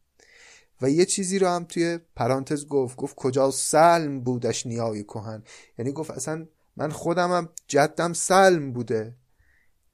[0.82, 5.42] و یه چیزی رو هم توی پرانتز گفت گفت کجا سلم بودش نیای کهن؟
[5.78, 6.46] یعنی گفت اصلا
[6.76, 9.14] من خودم هم جدم سلم بوده.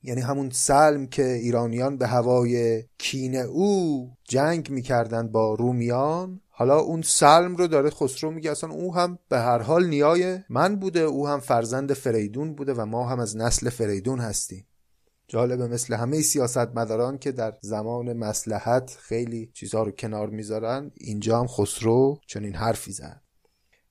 [0.02, 7.02] یعنی همون سلم که ایرانیان به هوای کین او جنگ می‌کردن با رومیان حالا اون
[7.02, 11.28] سلم رو داره خسرو میگه اصلا او هم به هر حال نیای من بوده او
[11.28, 14.66] هم فرزند فریدون بوده و ما هم از نسل فریدون هستیم.
[15.28, 21.40] جالبه مثل همه سیاست مداران که در زمان مسلحت خیلی چیزها رو کنار می‌ذارن اینجا
[21.40, 23.22] هم خسرو چنین حرفی زد.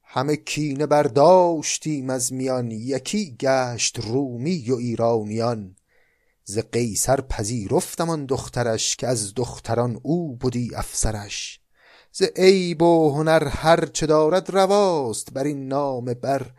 [0.03, 5.75] همه کینه برداشتیم از میان یکی گشت رومی و ایرانیان.
[6.43, 11.64] ز قیصر پذیرفتم آن دخترش که از دختران او بودی افسرش.
[12.17, 16.51] ز عیب و هنر هر چه دارد رواست بر این نام بر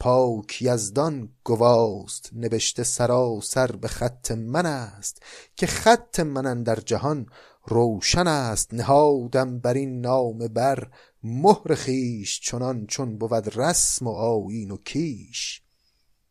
[0.00, 2.30] پاک یزدان گواست.
[2.32, 5.22] نوشته سراسر به خط من است
[5.56, 7.26] که خط من در جهان
[7.66, 8.74] روشن است.
[8.74, 10.90] نهادم بر این نام بر
[11.22, 15.62] مهر خیش چنان چون بود رسم و آیین و کیش.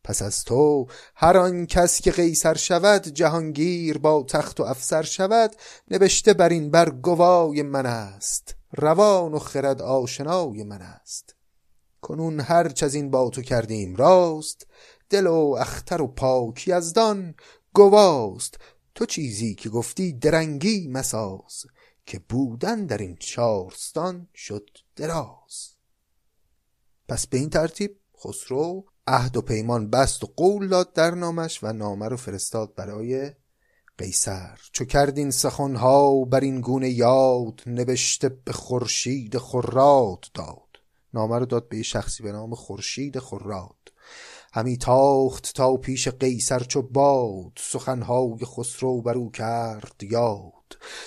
[0.04, 5.56] پس از تو هر آن کس که قیصر شود جهانگیر با تخت و افسر شود
[5.90, 8.59] نوشته بر این بر گوای من است.
[8.72, 11.34] روان و خرد آشنای من است.
[12.00, 14.66] کنون هرچ از این با تو کردیم راست
[15.10, 17.34] دل و اختر و پاک یزدان
[17.74, 18.58] گواست.
[18.94, 21.64] تو چیزی که گفتی درنگی مساز
[22.06, 25.74] که بودن در این چارستان شد دراز.
[27.08, 31.72] پس به این ترتیب خسرو عهد و پیمان بست و قول داد در نامش و
[31.72, 33.32] نامه رو فرستاد برای
[34.00, 40.80] قیصر چو کردین سخنها بر این گونه یاد نوشته به خورشید خراد داد.
[41.14, 43.76] نامه رو داد به شخصی به نام خورشید خراد
[44.52, 50.59] همی تاخت تا پیش قیصر چو باد سخنهای خسرو برو کرد یاد.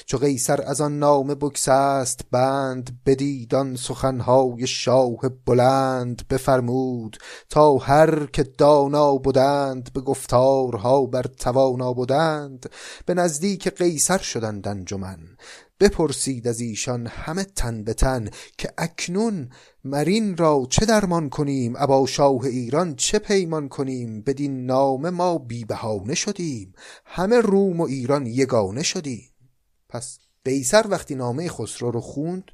[0.06, 7.18] چو قیصر از آن نامه بگسست بند بدید آن سخنهای شاه بلند بفرمود
[7.49, 12.69] تا هر که دانا بودند به گفتارها بر توانا بودند
[13.06, 15.19] به نزدیک قیصر شدند انجمن.
[15.80, 19.49] بپرسید از ایشان همه تن به تن که اکنون
[19.84, 25.65] مرین را چه درمان کنیم؟ ابا شاه ایران چه پیمان کنیم؟ بدین نامه ما بی
[25.65, 26.73] بهانه شدیم.
[27.06, 29.33] همه روم و ایران یگانه شدیم.
[29.94, 32.52] پس قیصر وقتی نامه خسرو رو خوند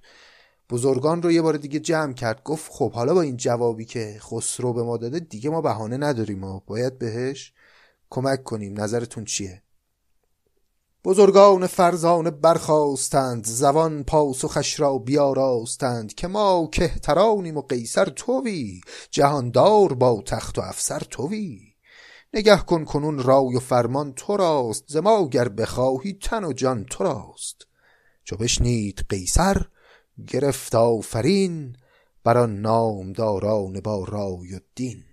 [0.70, 4.74] بزرگان رو یه بار دیگه جمع کرد گفت خب حالا با این جوابی که خسرو
[4.74, 7.54] به ما داده دیگه ما بهانه نداریم و باید بهش
[8.10, 8.82] کمک کنیم.
[8.82, 9.64] نظرتون چیه؟
[11.04, 20.24] بزرگان فرزانه برخواستند زبان پاسخش را بیاراستند که ما کهترانیم و قیصر توی جهاندار با
[20.26, 21.69] تخت و افسر توی
[22.34, 26.86] نگه کن کنون رای و فرمان تو راست ز ما گر بخواهی تن و جان
[26.86, 27.68] تو راست
[28.24, 29.66] چو بشنید قیصر
[30.28, 31.76] گرفت آفرین
[32.24, 35.04] بر آن نامداران با رای و دین.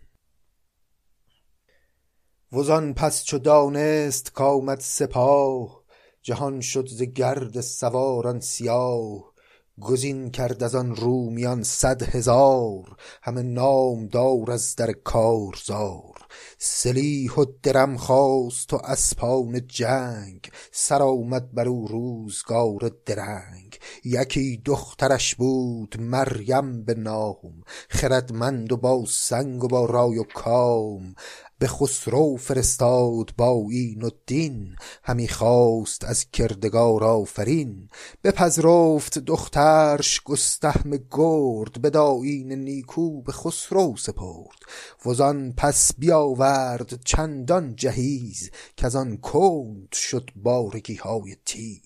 [2.52, 5.82] وزان پس چو دانست کآمد سپاه
[6.22, 9.32] جهان شد ز گرد سواران سیاه.
[9.80, 16.15] گزین کرد از آن رومیان صد هزار همه نامدار از در کارزار.
[16.58, 23.78] سلیح و درم خواست و اسپان جنگ سر آمد بر او روزگار درنگ.
[24.04, 31.14] یکی دخترش بود مریم به نام خردمند و با سنگ و با رای و کام.
[31.58, 34.76] به خسرو فرستاد با این دین.
[35.02, 37.88] همی خواست از کردگار آفرین.
[38.24, 44.58] بپذرفت دخترش گستهم گرد به داین نیکو به خسرو سپرد.
[45.06, 51.85] وزان پس بیاورد چندان جهیز که آن کند شد بارگی های تیز.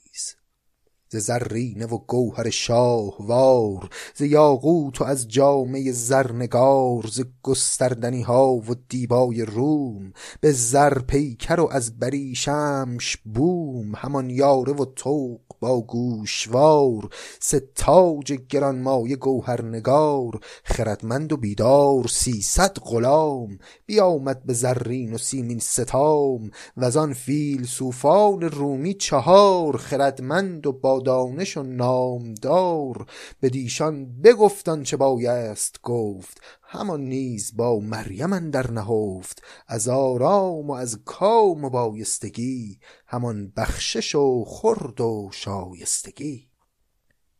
[1.12, 8.74] ز زرینه و گوهر شاهوار ز یاقوت و از جامه زرنگار ز گستردنی ها و
[8.88, 17.08] دیبای روم به زر پیکر و از بریشمش بوم همان یاره و طوق با گوشوار
[17.40, 26.50] سه تاج گرانمایه گوهرنگار خردمند و بیدار سیصد غلام بیامد به زرین و سیمین ستام
[26.76, 33.06] وزان فیلسوفان رومی چهار خردمند و با دانش و نامدار
[33.42, 36.40] بدیشان بگفت آنچه بایست گفت.
[36.62, 39.42] همان نیز با مریم اندر نهفت.
[39.68, 46.50] از آرام و از کام و بایستگی همان بخشش و خرد و شایستگی.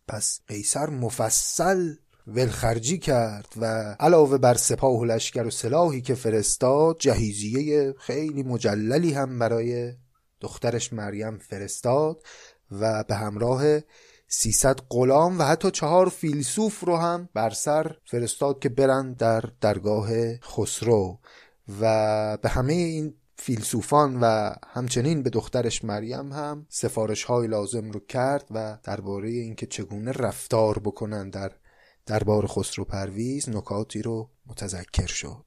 [0.09, 1.95] پس قیصر مفصل
[2.27, 3.65] ولخرجی کرد و
[4.01, 9.93] علاوه بر سپاه و لشکر و سلاحی که فرستاد جهیزیه خیلی مجللی هم برای
[10.41, 12.23] دخترش مریم فرستاد.
[12.70, 13.62] و به همراه
[14.28, 20.36] 300 غلام و حتی چهار فیلسوف رو هم بر سر فرستاد که برند در درگاه
[20.36, 21.18] خسرو.
[21.80, 28.01] و به همه این فیلسوفان و همچنین به دخترش مریم هم سفارش های لازم رو
[28.01, 31.52] کرد و درباره اینکه چگونه رفتار بکنن در
[32.06, 35.44] دربار خسرو پرویز نکاتی رو متذکر شد.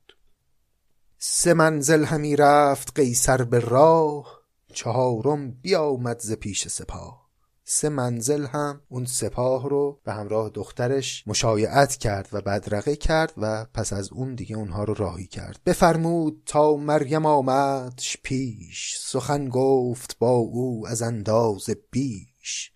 [1.18, 4.43] سه منزل همی رفت قیصر به راه
[4.74, 7.24] چهارم بیامد ز پیش سپاه.
[7.66, 13.66] سه منزل هم اون سپاه رو به همراه دخترش مشایعت کرد و بدرقه کرد و
[13.74, 15.60] پس از اون دیگه اونها رو راهی کرد.
[15.66, 18.98] بفرمود تا مریم آمدش پیش.
[19.00, 22.72] سخن گفت با او از انداز بیش.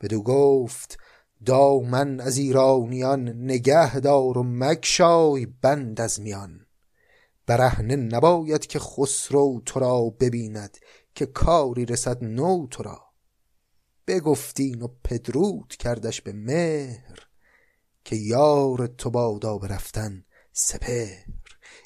[0.00, 0.98] بدو گفت
[1.44, 6.66] دامن از ایرانیان نگه دار و مگشای بند از میان.
[7.46, 10.76] برهنه نباید که خسرو تو را ببیند.
[11.16, 13.02] که کاری رسد نو تو را
[14.06, 17.26] بگفتین و پدرود کردش به مهر
[18.04, 21.24] که یار تو بادا برفتن سپهر.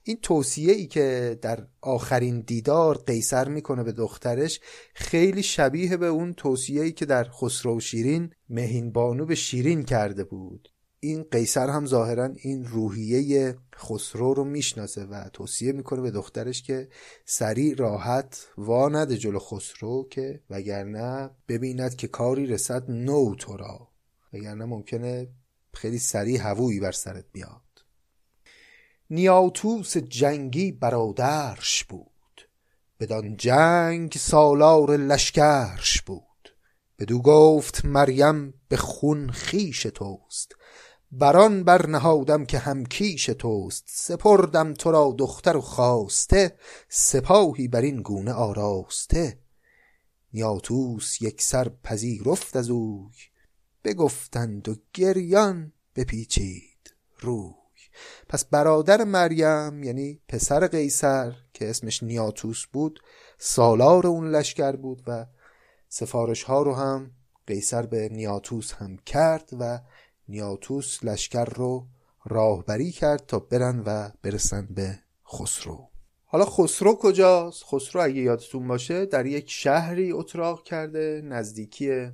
[0.05, 4.61] این توصیه ای که در آخرین دیدار قیصر می‌کنه به دخترش
[4.95, 10.25] خیلی شبیه به اون توصیه ای که در خسرو شیرین مهین بانو به شیرین کرده
[10.25, 10.69] بود.
[11.03, 16.89] این قیصر هم ظاهرا این روحیه خسرو رو می‌شناسه و توصیه می‌کنه به دخترش که
[17.25, 23.89] سریع راحت وا نده جلو خسرو که وگرنه ببیند که کاری رسد نو تو را.
[24.33, 25.29] وگرنه ممکنه
[25.75, 27.61] خیلی سریع هوویی بر سرت بیاد.
[29.11, 32.49] نیاتوس جنگی برادرش بود.
[33.01, 36.25] بدان جنگ سالار لشکرش بود.
[36.99, 40.55] بدو گفت مریم به خون خیش توست.
[41.13, 46.57] بران برنهادم که همکیش توست سپردم تو را دختر و خواسته
[46.89, 49.39] سپاهی بر این گونه آراسته.
[50.33, 53.15] نیاتوس یک سر پذیرفت از اوی
[53.85, 57.53] بگفتند و گریان بپیچید روی.
[58.29, 63.01] پس برادر مریم یعنی پسر قیصر که اسمش نیاتوس بود
[63.39, 65.27] سالار اون لشکر بود و
[65.89, 67.11] سفارش ها رو هم
[67.47, 69.81] قیصر به نیاتوس هم کرد و
[70.31, 71.87] نیاتوس لشکر رو
[72.25, 74.99] راهبری کرد تا برن و برسن به
[75.33, 75.89] خسرو.
[76.25, 82.09] حالا خسرو کجاست؟ خسرو اگه یادتون باشه در یک شهری اتراق کرده نزدیکی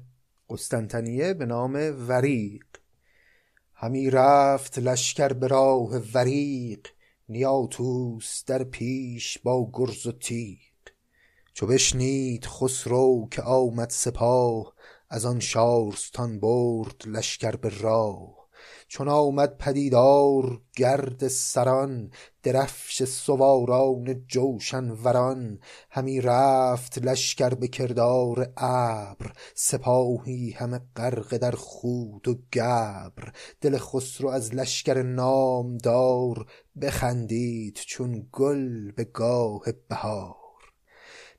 [0.51, 2.65] قسطنطنیه به نام وریق.
[3.75, 6.87] همی رفت لشکر به راه وریق
[7.29, 10.59] نیاتوس در پیش با گرز و تیغ.
[11.53, 14.75] چو بشنید خسرو که آمد سپاه
[15.11, 18.37] از آن شارستان برد لشکر به راه.
[18.89, 22.11] چون آمد پدیدار گرد سران
[22.43, 25.59] درفش سواران جوشن وران.
[25.91, 33.33] همی رفت لشکر به کردار ابر سپاهی همه غرق در خود و گبر.
[33.61, 36.47] دل خسرو از لشکر نامدار
[36.81, 40.46] بخندید چون گل به گاه بهار.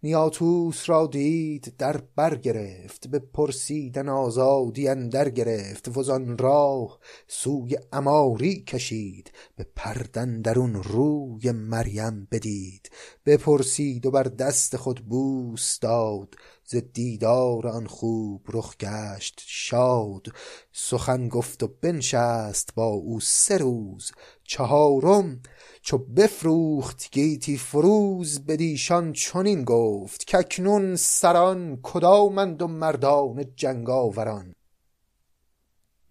[0.03, 8.64] نیاتوس را دید در بر گرفت به پرسیدن آزادی اندر گرفت وزان راه سوی اماری
[8.64, 12.91] کشید به پردن درون روی مریم بدید.
[13.26, 20.28] بپرسید و بر دست خود بوس داد ز دیدار آن خوب رخ گشت شاد.
[20.72, 24.11] سخن گفت و بنشست با او سه روز
[24.44, 25.41] چهارم
[25.88, 34.55] چو بفروخت گیتی فروز بدیشان چنین گفت کاکنون سران کدامند و مردان جنگاوران.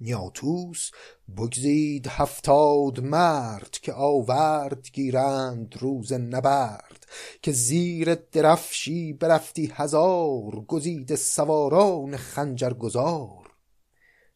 [0.01, 0.91] نیاتوس
[1.37, 7.07] بگزید هفتاد مرد که آورد گیرند روز نبرد
[7.43, 13.46] که زیر درفشی برفتی هزار گزیده سواران خنجر گذار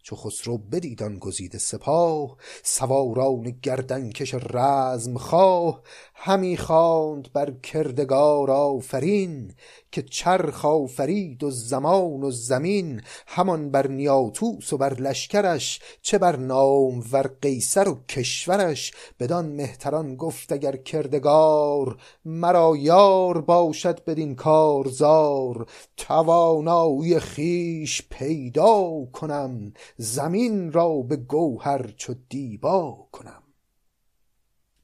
[0.03, 5.83] چو خسرو بدید آن گزیده سپاه سواران گردنکش رزم خواه
[6.23, 9.55] همی خواند بر کردگار آفرین
[9.93, 16.37] که چرخ آفرید و زمان و زمین همان بر نیاتوس و بر لشکرش چه بر
[16.37, 18.93] نام ور قیصر و کشورش.
[19.21, 25.67] بدان مهتران گفت اگر کردگار مرا یار باشد بدین کارزار.
[25.97, 33.43] توانایی خویش پیدا کنم زمین را به گوهر چو دیبا کنم.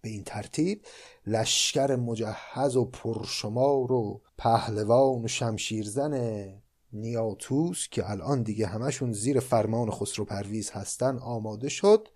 [0.06, 0.82] به این ترتیب
[1.26, 6.52] لشکر مجهز و پرشمار و پهلوان و شمشیرزن
[6.92, 12.08] نیاتوس که الان دیگه همشون زیر فرمان خسرو پرویز هستن آماده شد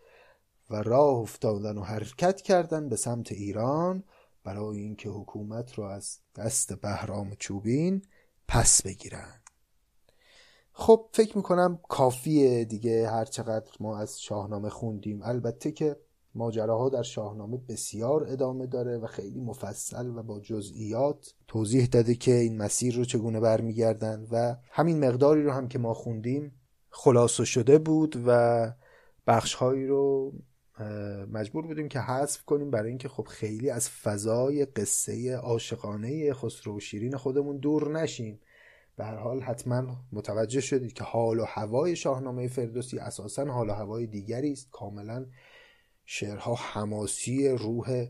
[0.71, 4.05] و راه افتادن و حرکت کردن به سمت ایران
[4.45, 8.03] برای اینکه حکومت رو از دست بهرام چوبین
[8.49, 9.41] پس بگیرن.
[10.73, 15.23] خب فکر می‌کنم کافیه دیگه هر چقدر ما از شاهنامه خوندیم.
[15.23, 15.97] البته که
[16.35, 22.35] ماجراها در شاهنامه بسیار ادامه داره و خیلی مفصل و با جزئیات توضیح داده که
[22.35, 26.53] این مسیر رو چگونه برمیگردن و همین مقداری رو هم که ما خوندیم
[26.91, 28.73] خلاصه شده بود و
[29.27, 30.33] بخشهایی رو
[31.33, 36.81] مجبور بودیم که حذف کنیم برای اینکه خب خیلی از فضای قصه عاشقانه خسرو و
[36.81, 38.41] شیرین خودمون دور نشیم.
[38.97, 43.73] به هر حال حتما متوجه شدید که حال و هوای شاهنامه فردوسی اساسا حال و
[43.73, 44.69] هوای دیگری است.
[44.71, 45.27] کاملا
[46.13, 48.07] شعرها حماسی روح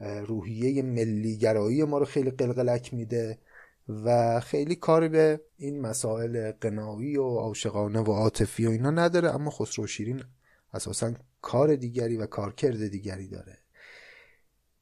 [0.00, 3.38] روحیه ملیگرایی ما رو خیلی قلقلک میده
[3.88, 9.50] و خیلی کاری به این مسائل قنایی و عاشقانه و عاطفی و اینا نداره اما
[9.50, 10.22] خسرو شیرین
[10.74, 13.58] اساسا کار دیگری و کارکرد دیگری داره.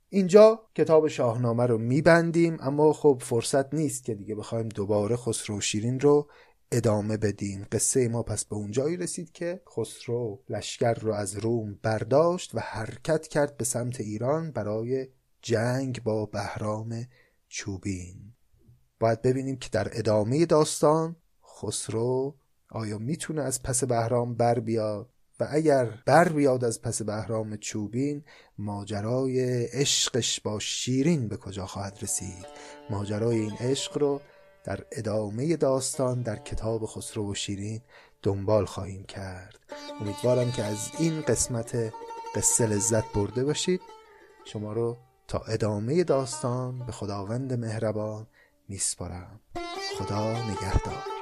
[0.09, 6.01] اینجا کتاب شاهنامه رو میبندیم اما خب فرصت نیست که دیگه بخوایم دوباره خسرو شیرین
[6.01, 6.29] رو
[6.73, 12.55] ادامه بدیم قصه ما پس به اونجایی رسید که خسرو لشکر رو از روم برداشت
[12.55, 15.09] و حرکت کرد به سمت ایران برای
[15.43, 17.07] جنگ با بهرام
[17.49, 18.33] چوبین.
[19.01, 22.37] باید ببینیم که در ادامه داستان خسرو
[22.71, 25.11] آیا می‌تونه از پس بهرام بر بیاد
[25.41, 28.25] و اگر بر بیاد از پس بهرام چوبین
[28.59, 32.47] ماجرای عشقش با شیرین به کجا خواهد رسید؟
[32.91, 34.21] ماجرای این عشق رو
[34.67, 37.81] در ادامه داستان در کتاب خسرو و شیرین
[38.23, 39.59] دنبال خواهیم کرد.
[40.01, 41.93] امیدوارم که از این قسمت
[42.35, 43.81] قصه لذت برده باشید.
[44.45, 44.97] شما رو
[45.29, 48.27] تا ادامه داستان به خداوند مهربان
[48.69, 49.41] میسپارم.
[49.99, 51.16] خدا نگهدار.